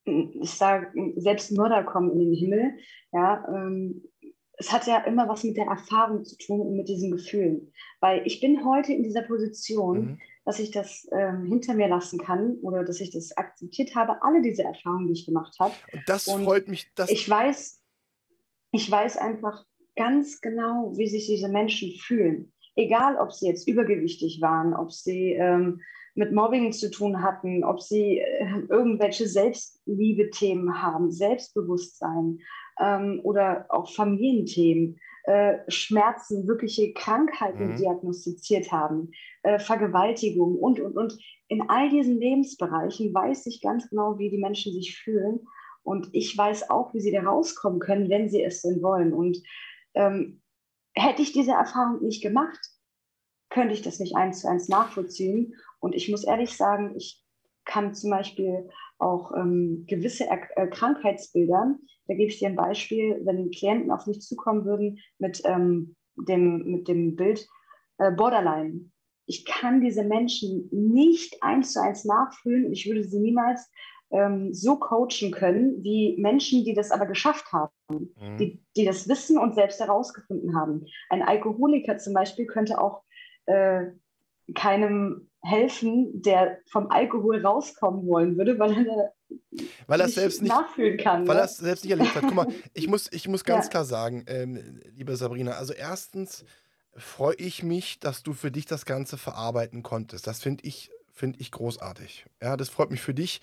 [0.06, 2.78] ich sage, selbst Mörder kommen in den Himmel.
[3.12, 4.02] Ja, ähm,
[4.58, 7.72] es hat ja immer was mit der Erfahrung zu tun und mit diesen Gefühlen.
[8.00, 10.18] Weil ich bin heute in dieser Position, mhm.
[10.44, 14.40] dass ich das ähm, hinter mir lassen kann oder dass ich das akzeptiert habe, alle
[14.40, 15.74] diese Erfahrungen, die ich gemacht habe.
[16.06, 16.90] Das und freut mich.
[16.94, 17.82] Dass ich weiß,
[18.72, 22.52] ich weiß einfach ganz genau, wie sich diese Menschen fühlen.
[22.76, 25.80] Egal, ob sie jetzt übergewichtig waren, ob sie ähm,
[26.16, 32.40] mit Mobbing zu tun hatten, ob sie äh, irgendwelche Selbstliebe-Themen haben, Selbstbewusstsein,
[32.80, 37.76] ähm, oder auch Familienthemen, äh, Schmerzen, wirkliche Krankheiten mhm.
[37.76, 39.10] diagnostiziert haben,
[39.42, 41.18] äh, Vergewaltigung und, und, und.
[41.48, 45.46] In all diesen Lebensbereichen weiß ich ganz genau, wie die Menschen sich fühlen.
[45.82, 49.12] Und ich weiß auch, wie sie da rauskommen können, wenn sie es denn wollen.
[49.12, 49.40] Und
[49.94, 50.40] ähm,
[50.94, 52.58] hätte ich diese Erfahrung nicht gemacht,
[53.50, 55.54] könnte ich das nicht eins zu eins nachvollziehen.
[55.86, 57.22] Und ich muss ehrlich sagen, ich
[57.64, 58.68] kann zum Beispiel
[58.98, 61.76] auch ähm, gewisse er äh, Krankheitsbilder,
[62.08, 66.72] da gebe ich dir ein Beispiel, wenn Klienten auf mich zukommen würden mit, ähm, dem,
[66.72, 67.46] mit dem Bild
[67.98, 68.90] äh, Borderline.
[69.26, 73.70] Ich kann diese Menschen nicht eins zu eins nachfühlen und ich würde sie niemals
[74.10, 78.38] ähm, so coachen können wie Menschen, die das aber geschafft haben, mhm.
[78.38, 80.84] die, die das wissen und selbst herausgefunden haben.
[81.10, 83.04] Ein Alkoholiker zum Beispiel könnte auch
[83.46, 83.84] äh,
[84.54, 89.12] keinem helfen, der vom Alkohol rauskommen wollen würde, weil er
[89.86, 91.26] weil er selbst nicht nachfühlen kann.
[91.26, 91.42] Weil ne?
[91.42, 92.22] er es selbst nicht erlebt hat.
[92.22, 93.70] Guck mal, ich muss, ich muss ganz ja.
[93.70, 96.44] klar sagen, ähm, liebe Sabrina, also erstens
[96.96, 100.26] freue ich mich, dass du für dich das Ganze verarbeiten konntest.
[100.26, 102.26] Das finde ich, find ich großartig.
[102.42, 103.40] Ja, das freut mich für dich,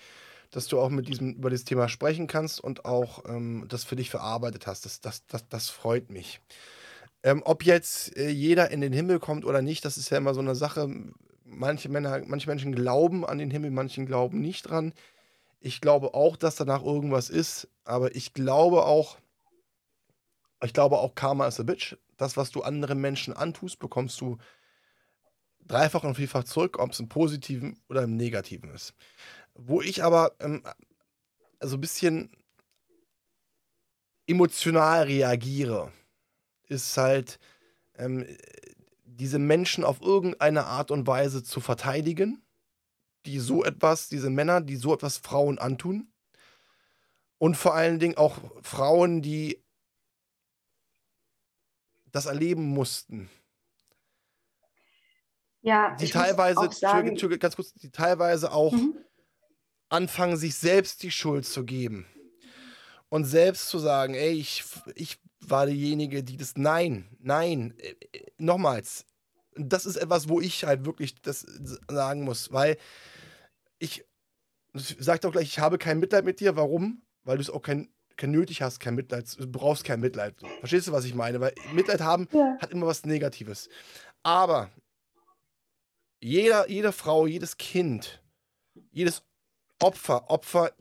[0.50, 3.96] dass du auch mit diesem, über das Thema sprechen kannst und auch ähm, das für
[3.96, 4.84] dich verarbeitet hast.
[4.84, 6.40] Das, das, das, das freut mich.
[7.22, 10.34] Ähm, ob jetzt äh, jeder in den Himmel kommt oder nicht, das ist ja immer
[10.34, 10.88] so eine Sache.
[11.56, 14.92] Manche, Männer, manche Menschen glauben an den Himmel, manche glauben nicht dran.
[15.60, 19.18] Ich glaube auch, dass danach irgendwas ist, aber ich glaube auch,
[20.62, 21.96] ich glaube auch, Karma is a bitch.
[22.16, 24.38] Das, was du anderen Menschen antust, bekommst du
[25.66, 28.94] dreifach und vielfach zurück, ob es im Positiven oder im Negativen ist.
[29.54, 30.62] Wo ich aber ähm,
[31.58, 32.30] also ein bisschen
[34.26, 35.92] emotional reagiere,
[36.68, 37.38] ist halt,
[37.96, 38.26] ähm,
[39.16, 42.44] diese Menschen auf irgendeine Art und Weise zu verteidigen
[43.26, 46.12] die so etwas, diese Männer, die so etwas Frauen antun.
[47.38, 49.62] Und vor allen Dingen auch Frauen, die
[52.10, 53.28] das erleben mussten.
[55.62, 58.98] Ja, die teilweise, sagen, ganz kurz, die teilweise auch mhm.
[59.88, 62.06] anfangen, sich selbst die Schuld zu geben.
[63.08, 65.18] Und selbst zu sagen, ey, ich, ich
[65.50, 66.54] war diejenige, die das.
[66.56, 69.06] Nein, nein, äh, äh, nochmals.
[69.56, 71.46] Das ist etwas, wo ich halt wirklich das
[71.88, 72.76] sagen muss, weil
[73.78, 74.04] ich
[74.74, 76.56] sagt auch gleich, ich habe kein Mitleid mit dir.
[76.56, 77.02] Warum?
[77.22, 79.26] Weil du es auch kein, kein nötig hast, kein Mitleid.
[79.38, 80.34] Du brauchst kein Mitleid.
[80.58, 81.40] Verstehst du, was ich meine?
[81.40, 82.56] Weil Mitleid haben ja.
[82.60, 83.68] hat immer was Negatives.
[84.22, 84.70] Aber
[86.20, 88.22] jeder, jede Frau, jedes Kind,
[88.90, 89.22] jedes
[89.80, 90.72] Opfer, Opfer,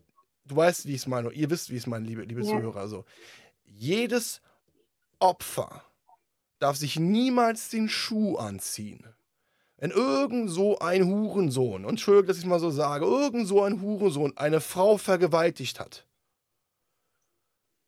[0.46, 2.48] du weißt, wie ich es meine, ihr wisst, wie ich es meine, liebe, liebe ja.
[2.48, 2.80] Zuhörer.
[2.80, 3.06] Also,
[3.66, 4.42] jedes
[5.24, 5.86] Opfer
[6.60, 9.06] darf sich niemals den Schuh anziehen.
[9.78, 13.82] Wenn irgend so ein Hurensohn, und Entschuldigung, dass ich mal so sage, irgend so ein
[13.82, 16.06] Hurensohn eine Frau vergewaltigt hat,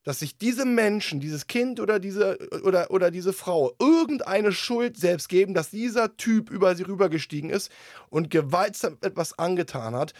[0.03, 5.27] dass sich diese Menschen, dieses Kind oder diese, oder, oder diese Frau irgendeine Schuld selbst
[5.27, 7.69] geben, dass dieser Typ über sie rübergestiegen ist
[8.09, 10.13] und gewaltsam etwas angetan hat,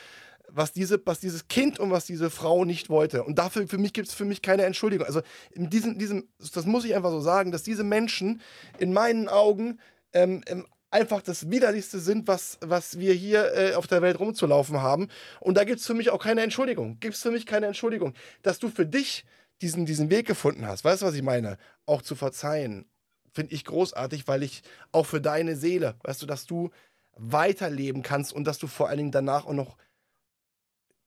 [0.49, 3.23] was, diese, was dieses Kind und was diese Frau nicht wollte.
[3.23, 5.05] Und dafür, für mich gibt es für mich keine Entschuldigung.
[5.05, 5.21] Also
[5.51, 8.41] in diesem, diesem, das muss ich einfach so sagen, dass diese Menschen
[8.77, 9.79] in meinen Augen
[10.13, 14.81] ähm, ähm, einfach das Widerlichste sind, was, was wir hier äh, auf der Welt rumzulaufen
[14.81, 15.09] haben.
[15.41, 16.99] Und da gibt es für mich auch keine Entschuldigung.
[16.99, 18.13] Gibt es für mich keine Entschuldigung.
[18.43, 19.25] Dass du für dich
[19.61, 21.57] diesen, diesen Weg gefunden hast, weißt du, was ich meine?
[21.85, 22.85] Auch zu verzeihen,
[23.33, 26.71] finde ich großartig, weil ich auch für deine Seele, weißt du, dass du
[27.17, 29.77] weiterleben kannst und dass du vor allen Dingen danach auch noch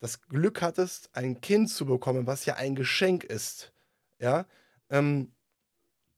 [0.01, 3.73] das Glück hattest, ein Kind zu bekommen, was ja ein Geschenk ist,
[4.19, 4.47] ja,
[4.91, 5.33] ähm,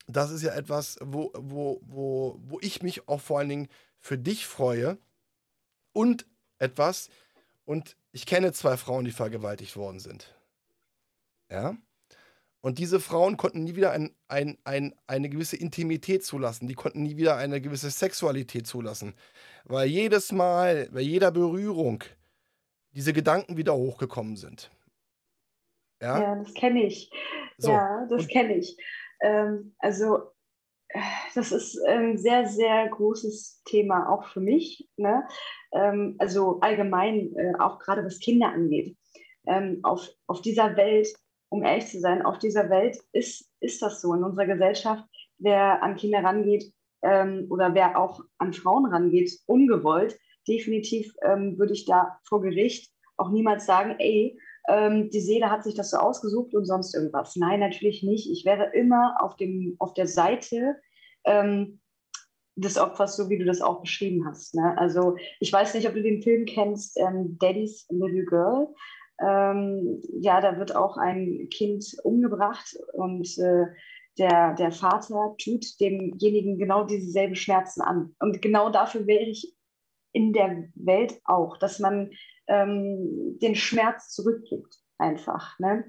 [0.07, 3.67] das ist ja etwas, wo, wo, wo, wo ich mich auch vor allen Dingen
[3.99, 4.97] für dich freue
[5.93, 6.25] und
[6.57, 7.09] etwas,
[7.65, 10.35] und ich kenne zwei Frauen, die vergewaltigt worden sind.
[11.49, 11.77] Ja.
[12.59, 16.67] Und diese Frauen konnten nie wieder ein, ein, ein, eine gewisse Intimität zulassen.
[16.67, 19.15] Die konnten nie wieder eine gewisse Sexualität zulassen.
[19.63, 22.03] Weil jedes Mal, bei jeder Berührung,
[22.93, 24.71] diese Gedanken wieder hochgekommen sind.
[26.01, 27.11] Ja, ja das kenne ich.
[27.57, 27.71] So.
[27.71, 28.75] Ja, das kenne ich.
[29.21, 30.31] Ähm, also,
[31.35, 34.89] das ist ein sehr, sehr großes Thema auch für mich.
[34.97, 35.25] Ne?
[35.73, 38.97] Ähm, also allgemein, äh, auch gerade was Kinder angeht.
[39.47, 41.07] Ähm, auf, auf dieser Welt,
[41.49, 45.05] um ehrlich zu sein, auf dieser Welt ist, ist das so in unserer Gesellschaft.
[45.37, 46.71] Wer an Kinder rangeht
[47.01, 52.91] ähm, oder wer auch an Frauen rangeht, ungewollt, definitiv ähm, würde ich da vor Gericht
[53.17, 54.37] auch niemals sagen, ey,
[54.67, 57.35] ähm, die Seele hat sich das so ausgesucht und sonst irgendwas.
[57.35, 58.29] Nein, natürlich nicht.
[58.31, 60.75] Ich wäre immer auf, dem, auf der Seite
[61.25, 61.79] ähm,
[62.55, 64.55] des Opfers, so wie du das auch beschrieben hast.
[64.55, 64.77] Ne?
[64.77, 68.67] Also ich weiß nicht, ob du den Film kennst, ähm, Daddy's Little Girl.
[69.19, 73.65] Ähm, ja, da wird auch ein Kind umgebracht und äh,
[74.17, 78.15] der, der Vater tut demjenigen genau dieselben Schmerzen an.
[78.19, 79.55] Und genau dafür wäre ich
[80.13, 82.11] in der Welt auch, dass man
[82.47, 85.57] ähm, den Schmerz zurückgibt, einfach.
[85.59, 85.85] Ne?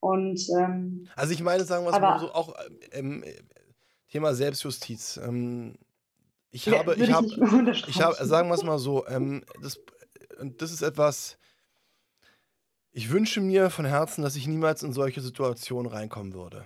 [0.00, 2.54] Und, ähm, also ich meine, sagen wir es mal so, auch
[2.92, 3.24] ähm,
[4.08, 5.18] Thema Selbstjustiz.
[5.22, 5.76] Ähm,
[6.50, 7.26] ich ja, habe, ich habe,
[7.86, 9.80] ich habe, sagen wir es mal so, ähm, das,
[10.56, 11.38] das ist etwas,
[12.90, 16.64] ich wünsche mir von Herzen, dass ich niemals in solche Situationen reinkommen würde.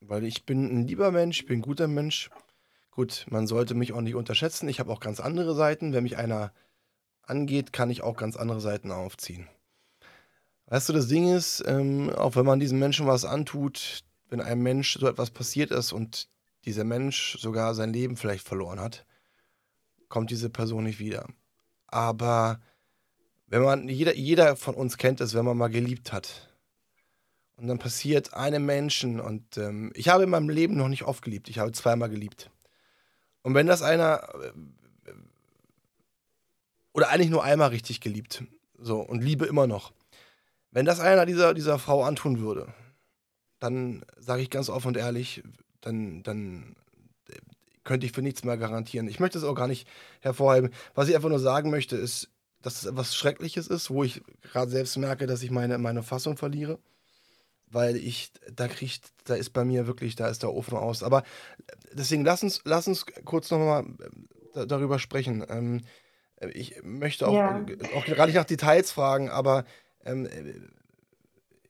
[0.00, 2.30] Weil ich bin ein lieber Mensch, ich bin ein guter Mensch.
[2.96, 4.70] Gut, man sollte mich auch nicht unterschätzen.
[4.70, 5.92] Ich habe auch ganz andere Seiten.
[5.92, 6.50] Wenn mich einer
[7.20, 9.46] angeht, kann ich auch ganz andere Seiten aufziehen.
[10.64, 14.62] Weißt du, das Ding ist, ähm, auch wenn man diesem Menschen was antut, wenn einem
[14.62, 16.30] Mensch so etwas passiert ist und
[16.64, 19.04] dieser Mensch sogar sein Leben vielleicht verloren hat,
[20.08, 21.28] kommt diese Person nicht wieder.
[21.88, 22.62] Aber
[23.46, 26.48] wenn man, jeder, jeder von uns kennt es, wenn man mal geliebt hat.
[27.56, 31.22] Und dann passiert einem Menschen, und ähm, ich habe in meinem Leben noch nicht oft
[31.22, 32.50] geliebt, ich habe zweimal geliebt.
[33.46, 35.12] Und wenn das einer, äh,
[36.92, 38.42] oder eigentlich nur einmal richtig geliebt,
[38.76, 39.92] so, und liebe immer noch.
[40.72, 42.74] Wenn das einer dieser, dieser Frau antun würde,
[43.60, 45.44] dann sage ich ganz offen und ehrlich,
[45.80, 46.74] dann, dann
[47.28, 47.36] äh,
[47.84, 49.06] könnte ich für nichts mehr garantieren.
[49.06, 49.86] Ich möchte es auch gar nicht
[50.22, 50.72] hervorheben.
[50.96, 52.28] Was ich einfach nur sagen möchte, ist,
[52.62, 56.36] dass es etwas Schreckliches ist, wo ich gerade selbst merke, dass ich meine, meine Fassung
[56.36, 56.80] verliere
[57.68, 61.02] weil ich, da kriegt, da ist bei mir wirklich, da ist der Ofen aus.
[61.02, 61.24] Aber
[61.92, 63.86] deswegen lass uns, lass uns kurz nochmal
[64.54, 65.44] äh, darüber sprechen.
[65.48, 65.82] Ähm,
[66.52, 67.64] ich möchte auch, ja.
[67.94, 69.64] auch gerade nicht nach Details fragen, aber
[70.04, 70.28] ähm,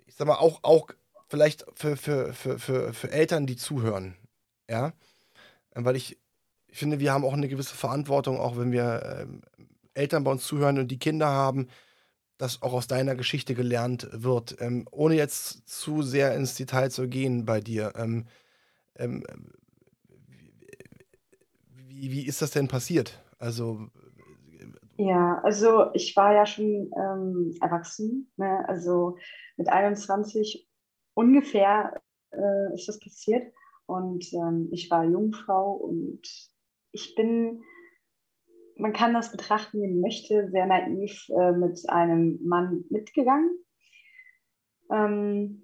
[0.06, 0.88] ich sag mal, auch, auch
[1.28, 4.16] vielleicht für, für, für, für, für Eltern, die zuhören,
[4.68, 4.92] ja,
[5.74, 6.18] weil ich,
[6.68, 9.42] ich finde, wir haben auch eine gewisse Verantwortung, auch wenn wir ähm,
[9.94, 11.68] Eltern bei uns zuhören und die Kinder haben,
[12.38, 14.56] dass auch aus deiner Geschichte gelernt wird.
[14.60, 17.92] Ähm, ohne jetzt zu sehr ins Detail zu gehen bei dir.
[17.96, 18.26] Ähm,
[18.96, 19.24] ähm,
[21.88, 23.22] wie, wie ist das denn passiert?
[23.38, 23.88] Also.
[24.98, 28.64] Ja, also ich war ja schon ähm, erwachsen, ne?
[28.66, 29.18] also
[29.56, 30.66] mit 21
[31.14, 32.00] ungefähr
[32.32, 33.52] äh, ist das passiert.
[33.86, 36.22] Und ähm, ich war Jungfrau und
[36.92, 37.62] ich bin
[38.76, 43.50] man kann das betrachten, wie man möchte, sehr naiv äh, mit einem Mann mitgegangen.
[44.90, 45.62] Ähm,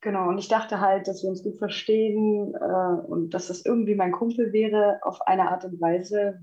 [0.00, 3.94] genau, und ich dachte halt, dass wir uns gut verstehen äh, und dass das irgendwie
[3.94, 6.40] mein Kumpel wäre auf eine Art und Weise,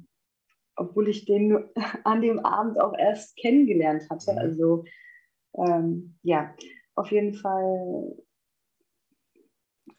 [0.75, 1.69] obwohl ich den
[2.03, 4.33] an dem Abend auch erst kennengelernt hatte.
[4.33, 4.37] Mhm.
[4.37, 4.85] Also
[5.57, 6.53] ähm, ja,
[6.95, 8.15] auf jeden Fall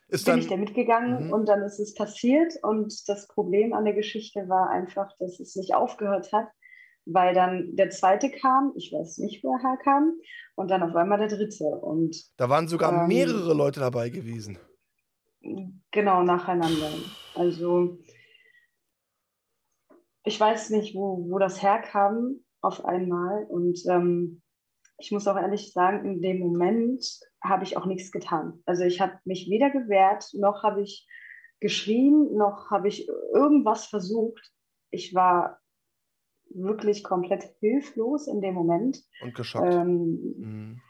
[0.08, 1.32] ist bin dann, ich da mitgegangen mhm.
[1.32, 2.54] und dann ist es passiert.
[2.62, 6.48] Und das Problem an der Geschichte war einfach, dass es nicht aufgehört hat,
[7.04, 10.12] weil dann der zweite kam, ich weiß nicht, woher kam,
[10.56, 11.64] und dann auf einmal der dritte.
[11.64, 14.58] Und, da waren sogar ähm, mehrere Leute dabei gewesen.
[15.90, 16.90] Genau, nacheinander.
[17.34, 17.98] Also
[20.24, 23.44] ich weiß nicht, wo, wo das herkam auf einmal.
[23.48, 24.42] Und ähm,
[24.98, 27.04] ich muss auch ehrlich sagen, in dem Moment
[27.42, 28.60] habe ich auch nichts getan.
[28.66, 31.08] Also ich habe mich weder gewehrt, noch habe ich
[31.60, 34.52] geschrien, noch habe ich irgendwas versucht.
[34.90, 35.60] Ich war
[36.50, 39.04] wirklich komplett hilflos in dem Moment.
[39.22, 39.72] Und geschockt.
[39.72, 40.80] Ähm, mhm.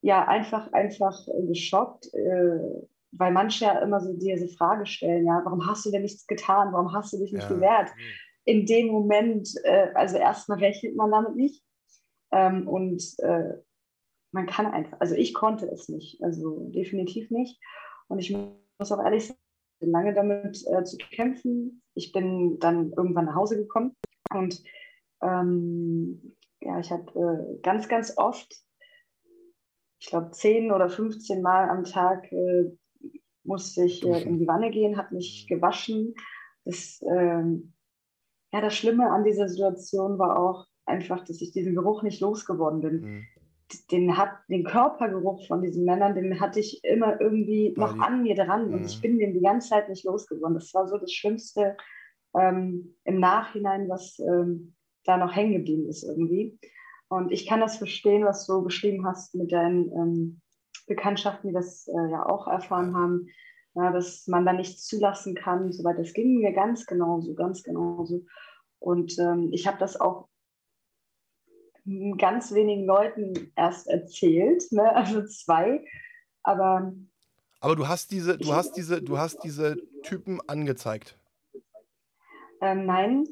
[0.00, 1.18] Ja, einfach, einfach
[1.48, 2.58] geschockt, äh,
[3.12, 6.72] weil manche ja immer so diese Frage stellen, ja, warum hast du denn nichts getan?
[6.72, 7.54] Warum hast du dich nicht ja.
[7.54, 7.90] gewehrt?
[7.94, 8.02] Mhm.
[8.46, 11.63] In dem Moment, äh, also erstmal rechnet man damit nicht.
[12.34, 13.54] Ähm, und äh,
[14.32, 17.60] man kann einfach, also ich konnte es nicht, also definitiv nicht.
[18.08, 19.38] Und ich muss auch ehrlich sagen,
[19.74, 21.82] ich bin lange damit äh, zu kämpfen.
[21.94, 23.96] Ich bin dann irgendwann nach Hause gekommen
[24.34, 24.62] und
[25.22, 28.52] ähm, ja, ich habe äh, ganz, ganz oft,
[30.00, 32.70] ich glaube 10 oder 15 Mal am Tag äh,
[33.44, 36.14] musste ich äh, in die Wanne gehen, habe mich gewaschen.
[36.64, 37.74] Das, ähm,
[38.52, 42.80] ja, das Schlimme an dieser Situation war auch einfach, dass ich diesen Geruch nicht losgeworden
[42.80, 43.00] bin.
[43.00, 43.26] Mhm
[43.90, 48.34] den hat den Körpergeruch von diesen Männern, den hatte ich immer irgendwie noch an mir
[48.34, 50.54] dran und ich bin den die ganze Zeit nicht losgeworden.
[50.54, 51.76] Das war so das Schlimmste
[52.34, 54.74] ähm, im Nachhinein, was ähm,
[55.04, 56.58] da noch hängen geblieben ist irgendwie.
[57.08, 60.40] Und ich kann das verstehen, was du beschrieben hast mit deinen ähm,
[60.86, 63.28] Bekanntschaften, die das äh, ja auch erfahren haben,
[63.74, 65.98] ja, dass man da nichts zulassen kann und so weiter.
[65.98, 68.24] Das ging mir ganz genauso, ganz genauso.
[68.78, 70.28] Und ähm, ich habe das auch
[72.18, 74.94] ganz wenigen Leuten erst erzählt, ne?
[74.94, 75.84] also zwei.
[76.42, 76.92] Aber,
[77.60, 81.18] aber du hast diese, du hast diese, du hast diese Typen angezeigt.
[82.60, 83.24] Ähm, nein,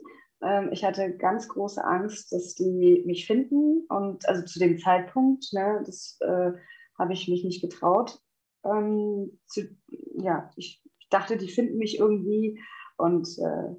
[0.42, 3.86] ähm, ich hatte ganz große Angst, dass die mich finden.
[3.88, 6.52] Und also zu dem Zeitpunkt, ne, das äh,
[6.98, 8.20] habe ich mich nicht getraut.
[8.64, 12.60] Ähm, zu, ja, ich, dachte, die finden mich irgendwie.
[12.96, 13.74] Und äh,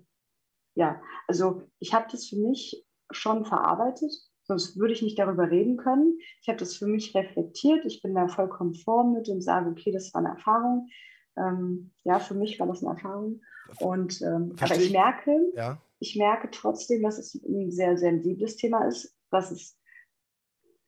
[0.75, 4.11] ja, also ich habe das für mich schon verarbeitet
[4.43, 6.17] Sonst würde ich nicht darüber reden können.
[6.41, 7.85] Ich habe das für mich reflektiert.
[7.85, 10.89] Ich bin da voll konform mit und sage, okay, das war eine Erfahrung.
[11.37, 13.41] Ähm, ja, für mich war das eine Erfahrung.
[13.79, 15.81] Und ähm, aber ich merke, ja.
[15.99, 19.79] ich merke trotzdem, dass es ein sehr sensibles Thema ist, was es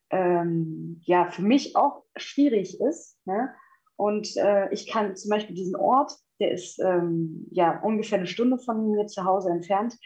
[0.10, 3.18] ähm, ja für mich auch schwierig ist.
[3.26, 3.54] Ne?
[3.96, 8.58] Und äh, ich kann zum Beispiel diesen Ort, der ist ähm, ja ungefähr eine Stunde
[8.58, 9.98] von mir zu Hause entfernt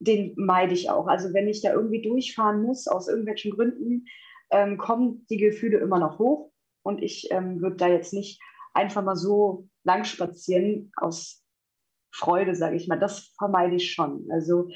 [0.00, 1.06] den meide ich auch.
[1.06, 4.06] Also wenn ich da irgendwie durchfahren muss, aus irgendwelchen Gründen,
[4.50, 6.50] ähm, kommen die Gefühle immer noch hoch.
[6.82, 8.40] Und ich ähm, würde da jetzt nicht
[8.72, 11.44] einfach mal so lang spazieren aus
[12.12, 12.98] Freude, sage ich mal.
[12.98, 14.26] Das vermeide ich schon.
[14.32, 14.68] Also,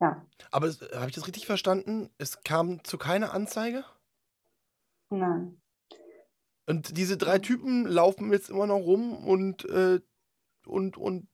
[0.00, 0.26] ja.
[0.50, 2.08] Aber habe ich das richtig verstanden?
[2.16, 3.84] Es kam zu keiner Anzeige?
[5.10, 5.60] Nein.
[6.66, 10.00] Und diese drei Typen laufen jetzt immer noch rum und, äh,
[10.66, 11.28] und, und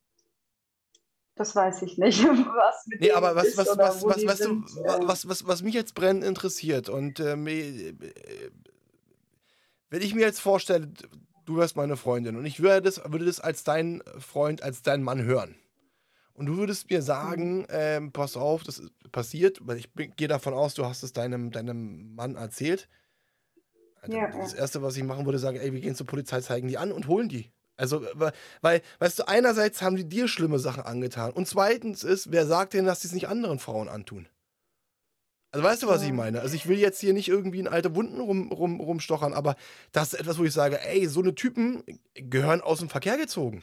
[1.37, 4.63] das weiß ich nicht, was mit Nee, aber was, was, was, was, weißt du,
[5.07, 7.37] was, was, was mich jetzt brennend interessiert und äh,
[9.91, 10.89] wenn ich mir jetzt vorstelle,
[11.45, 15.03] du wärst meine Freundin und ich würde das, würde das als dein Freund, als dein
[15.03, 15.57] Mann hören.
[16.35, 17.67] Und du würdest mir sagen, mhm.
[17.71, 21.51] ähm, pass auf, das ist passiert, weil ich gehe davon aus, du hast es deinem,
[21.51, 22.89] deinem Mann erzählt.
[24.03, 26.69] Also ja, das Erste, was ich machen würde, sagen, ey, wir gehen zur Polizei, zeigen
[26.69, 27.51] die an und holen die.
[27.77, 32.47] Also, weil, weißt du, einerseits haben die dir schlimme Sachen angetan und zweitens ist, wer
[32.47, 34.29] sagt denn, dass die es nicht anderen Frauen antun?
[35.53, 36.41] Also, weißt du, was ich meine?
[36.41, 39.57] Also, ich will jetzt hier nicht irgendwie in alte Wunden rum, rum, rumstochern, aber
[39.93, 41.83] das ist etwas, wo ich sage, ey, so eine Typen
[42.15, 43.63] gehören aus dem Verkehr gezogen.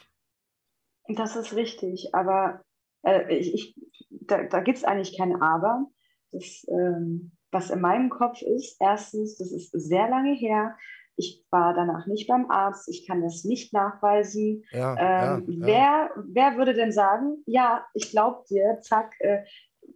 [1.08, 2.64] Das ist richtig, aber
[3.04, 3.76] äh, ich, ich,
[4.10, 5.88] da, da gibt es eigentlich kein Aber.
[6.32, 10.76] Das, ähm, was in meinem Kopf ist, erstens, das ist sehr lange her.
[11.16, 14.64] Ich war danach nicht beim Arzt, ich kann das nicht nachweisen.
[14.72, 16.10] Ja, ähm, ja, wer, ja.
[16.28, 19.44] wer würde denn sagen, ja, ich glaube dir, zack, äh,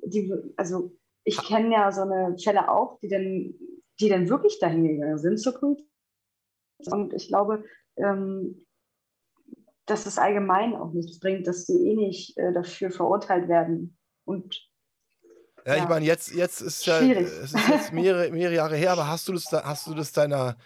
[0.03, 0.91] die, also
[1.23, 3.53] ich kenne ja so eine Fälle auch, die dann,
[3.99, 5.83] die dann wirklich dahin gegangen sind zur Polizei.
[6.85, 7.65] Und ich glaube,
[7.97, 8.65] ähm,
[9.87, 13.97] dass es allgemein auch nichts bringt, dass die eh nicht äh, dafür verurteilt werden.
[14.25, 14.69] Und
[15.65, 15.83] Ja, ja.
[15.83, 19.27] ich meine, jetzt, jetzt ist ja, es ist jetzt mehrere, mehrere Jahre her, aber hast
[19.27, 20.57] du das, hast du das deiner,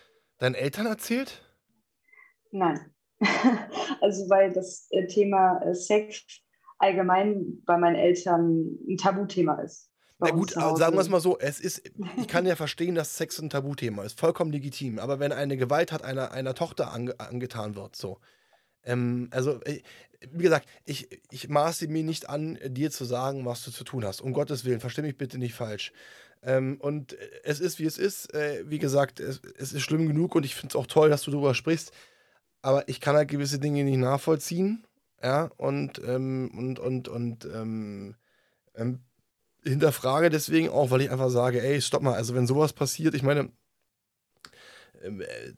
[0.42, 1.42] deinen Eltern erzählt?
[2.52, 2.92] Nein.
[4.02, 6.26] also, weil das äh, Thema äh, Sex
[6.80, 9.90] allgemein bei meinen Eltern ein Tabuthema ist.
[10.18, 11.82] Na gut, sagen wir es mal so, es ist,
[12.18, 15.00] ich kann ja verstehen, dass Sex ein Tabuthema ist, vollkommen legitim.
[15.00, 18.20] Aber wenn eine Gewalt hat einer, einer Tochter ange, angetan wird, so.
[18.84, 19.82] Ähm, also, äh,
[20.32, 24.06] wie gesagt, ich, ich maße mir nicht an, dir zu sagen, was du zu tun
[24.06, 24.22] hast.
[24.22, 25.92] Um Gottes Willen, versteh mich bitte nicht falsch.
[26.44, 28.34] Ähm, und es ist, wie es ist.
[28.34, 31.24] Äh, wie gesagt, es, es, ist schlimm genug und ich finde es auch toll, dass
[31.24, 31.92] du darüber sprichst.
[32.62, 34.86] Aber ich kann halt gewisse Dinge nicht nachvollziehen.
[35.24, 38.16] Ja, und, ähm, und, und, und, ähm,
[38.76, 39.02] ähm
[39.64, 43.24] hinterfrage deswegen auch, weil ich einfach sage, ey, stopp mal, also wenn sowas passiert, ich
[43.24, 43.52] meine,
[45.04, 45.54] ähm, äh,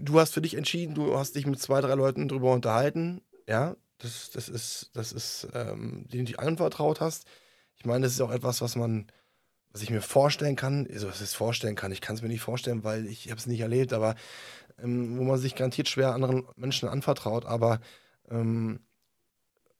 [0.00, 3.76] du hast für dich entschieden, du hast dich mit zwei, drei Leuten drüber unterhalten, ja,
[3.98, 7.26] das, das ist, das ist, ähm, denen du dich anvertraut hast.
[7.78, 9.06] Ich meine, das ist auch etwas, was man,
[9.70, 12.40] was ich mir vorstellen kann, also was ich vorstellen kann, ich kann es mir nicht
[12.40, 14.14] vorstellen, weil ich habe es nicht erlebt, aber
[14.82, 17.80] ähm, wo man sich garantiert schwer anderen Menschen anvertraut, aber
[18.30, 18.80] ähm,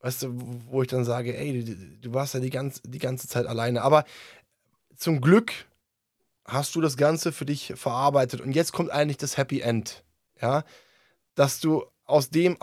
[0.01, 0.35] weißt du,
[0.67, 3.81] wo ich dann sage, ey, du, du warst ja die, ganz, die ganze Zeit alleine.
[3.81, 4.05] Aber
[4.95, 5.51] zum Glück
[6.45, 10.03] hast du das Ganze für dich verarbeitet und jetzt kommt eigentlich das Happy End.
[10.41, 10.63] Ja,
[11.35, 12.57] dass du aus dem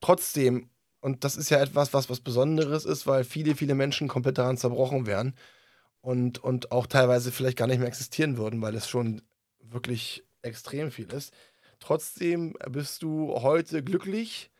[0.00, 0.68] trotzdem,
[1.00, 4.56] und das ist ja etwas, was was Besonderes ist, weil viele, viele Menschen komplett daran
[4.56, 5.34] zerbrochen wären
[6.00, 9.22] und, und auch teilweise vielleicht gar nicht mehr existieren würden, weil es schon
[9.60, 11.34] wirklich extrem viel ist.
[11.80, 14.50] Trotzdem bist du heute glücklich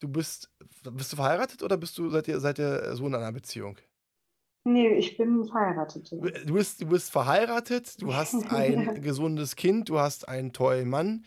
[0.00, 0.50] du bist,
[0.92, 3.78] bist du verheiratet oder bist du, seid ihr, seid ihr so in einer Beziehung?
[4.64, 6.10] Nee, ich bin verheiratet.
[6.10, 11.24] Du bist, du bist verheiratet, du hast ein gesundes Kind, du hast einen tollen Mann.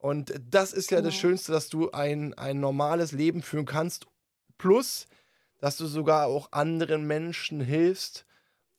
[0.00, 1.08] Und das ist ja genau.
[1.08, 4.06] das Schönste, dass du ein, ein normales Leben führen kannst.
[4.56, 5.06] Plus,
[5.58, 8.26] dass du sogar auch anderen Menschen hilfst,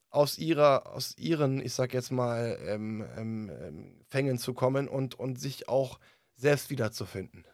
[0.10, 5.18] aus ihrer, aus ihren, ich sag jetzt mal, ähm, ähm, ähm Fängen zu kommen und,
[5.18, 6.00] und sich auch
[6.36, 7.46] selbst wiederzufinden.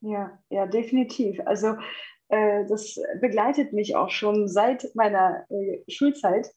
[0.00, 1.38] Ja, ja, definitiv.
[1.46, 1.76] Also
[2.28, 6.48] äh, das begleitet mich auch schon seit meiner äh, Schulzeit.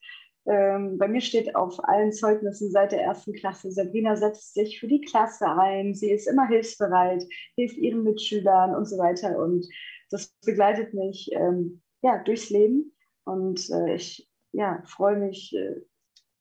[0.46, 4.88] Ähm, bei mir steht auf allen Zeugnissen seit der ersten Klasse, Sabrina setzt sich für
[4.88, 7.24] die Klasse ein, sie ist immer hilfsbereit,
[7.56, 9.38] hilft ihren Mitschülern und so weiter.
[9.38, 9.68] Und
[10.10, 12.92] das begleitet mich ähm, ja, durchs Leben.
[13.24, 15.82] Und äh, ich ja, freue mich äh,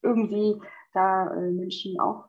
[0.03, 0.61] irgendwie,
[0.93, 2.29] da äh, Menschen auch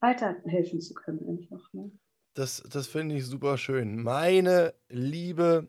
[0.00, 1.28] weiterhelfen zu können.
[1.28, 1.90] Einfach, ne?
[2.34, 4.02] Das, das finde ich super schön.
[4.02, 5.68] Meine liebe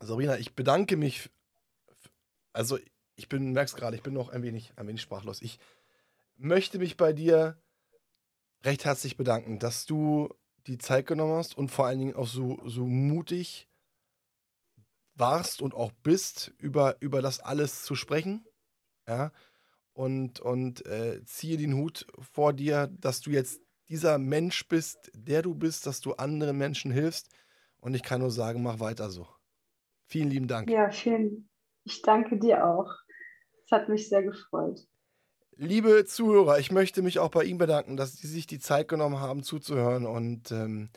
[0.00, 1.30] Sabrina, ich bedanke mich.
[2.52, 2.78] Also,
[3.16, 5.42] ich bin, merk's gerade, ich bin noch ein wenig, ein wenig sprachlos.
[5.42, 5.58] Ich
[6.36, 7.56] möchte mich bei dir
[8.62, 10.28] recht herzlich bedanken, dass du
[10.66, 13.68] die Zeit genommen hast und vor allen Dingen auch so, so mutig
[15.14, 18.44] warst und auch bist, über, über das alles zu sprechen.
[19.08, 19.32] Ja.
[19.92, 25.42] Und, und äh, ziehe den Hut vor dir, dass du jetzt dieser Mensch bist, der
[25.42, 27.30] du bist, dass du anderen Menschen hilfst.
[27.78, 29.26] Und ich kann nur sagen, mach weiter so.
[30.04, 30.68] Vielen lieben Dank.
[30.68, 31.48] Ja, vielen.
[31.84, 32.92] Ich danke dir auch.
[33.66, 34.86] Es hat mich sehr gefreut.
[35.56, 39.18] Liebe Zuhörer, ich möchte mich auch bei Ihnen bedanken, dass Sie sich die Zeit genommen
[39.18, 40.06] haben, zuzuhören.
[40.06, 40.90] Und ähm,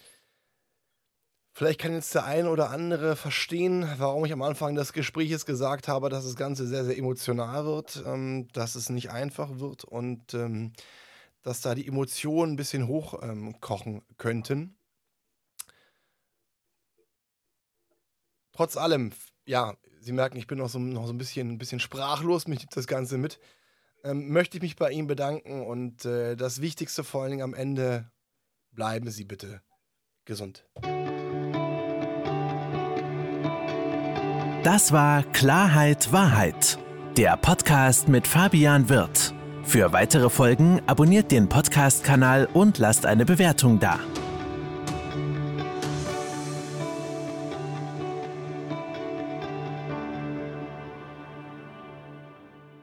[1.51, 5.87] vielleicht kann jetzt der eine oder andere verstehen, warum ich am Anfang des Gesprächs gesagt
[5.87, 9.83] habe, dass das Ganze sehr, sehr emotional wird, ähm, dass es nicht einfach wird.
[9.83, 10.73] Und ähm,
[11.41, 14.77] dass da die Emotionen ein bisschen hochkochen ähm, könnten.
[18.51, 19.11] Trotz allem,
[19.45, 22.67] ja, Sie merken, ich bin noch so, noch so ein, bisschen, ein bisschen sprachlos, mich
[22.67, 23.39] das Ganze mit.
[24.03, 27.53] Ähm, möchte ich mich bei Ihnen bedanken und äh, das Wichtigste vor allen Dingen am
[27.53, 28.09] Ende,
[28.71, 29.61] bleiben Sie bitte
[30.25, 30.65] gesund.
[34.63, 36.77] Das war Klarheit Wahrheit,
[37.17, 39.33] der Podcast mit Fabian Wirth.
[39.63, 43.99] Für weitere Folgen abonniert den Podcast-Kanal und lasst eine Bewertung da.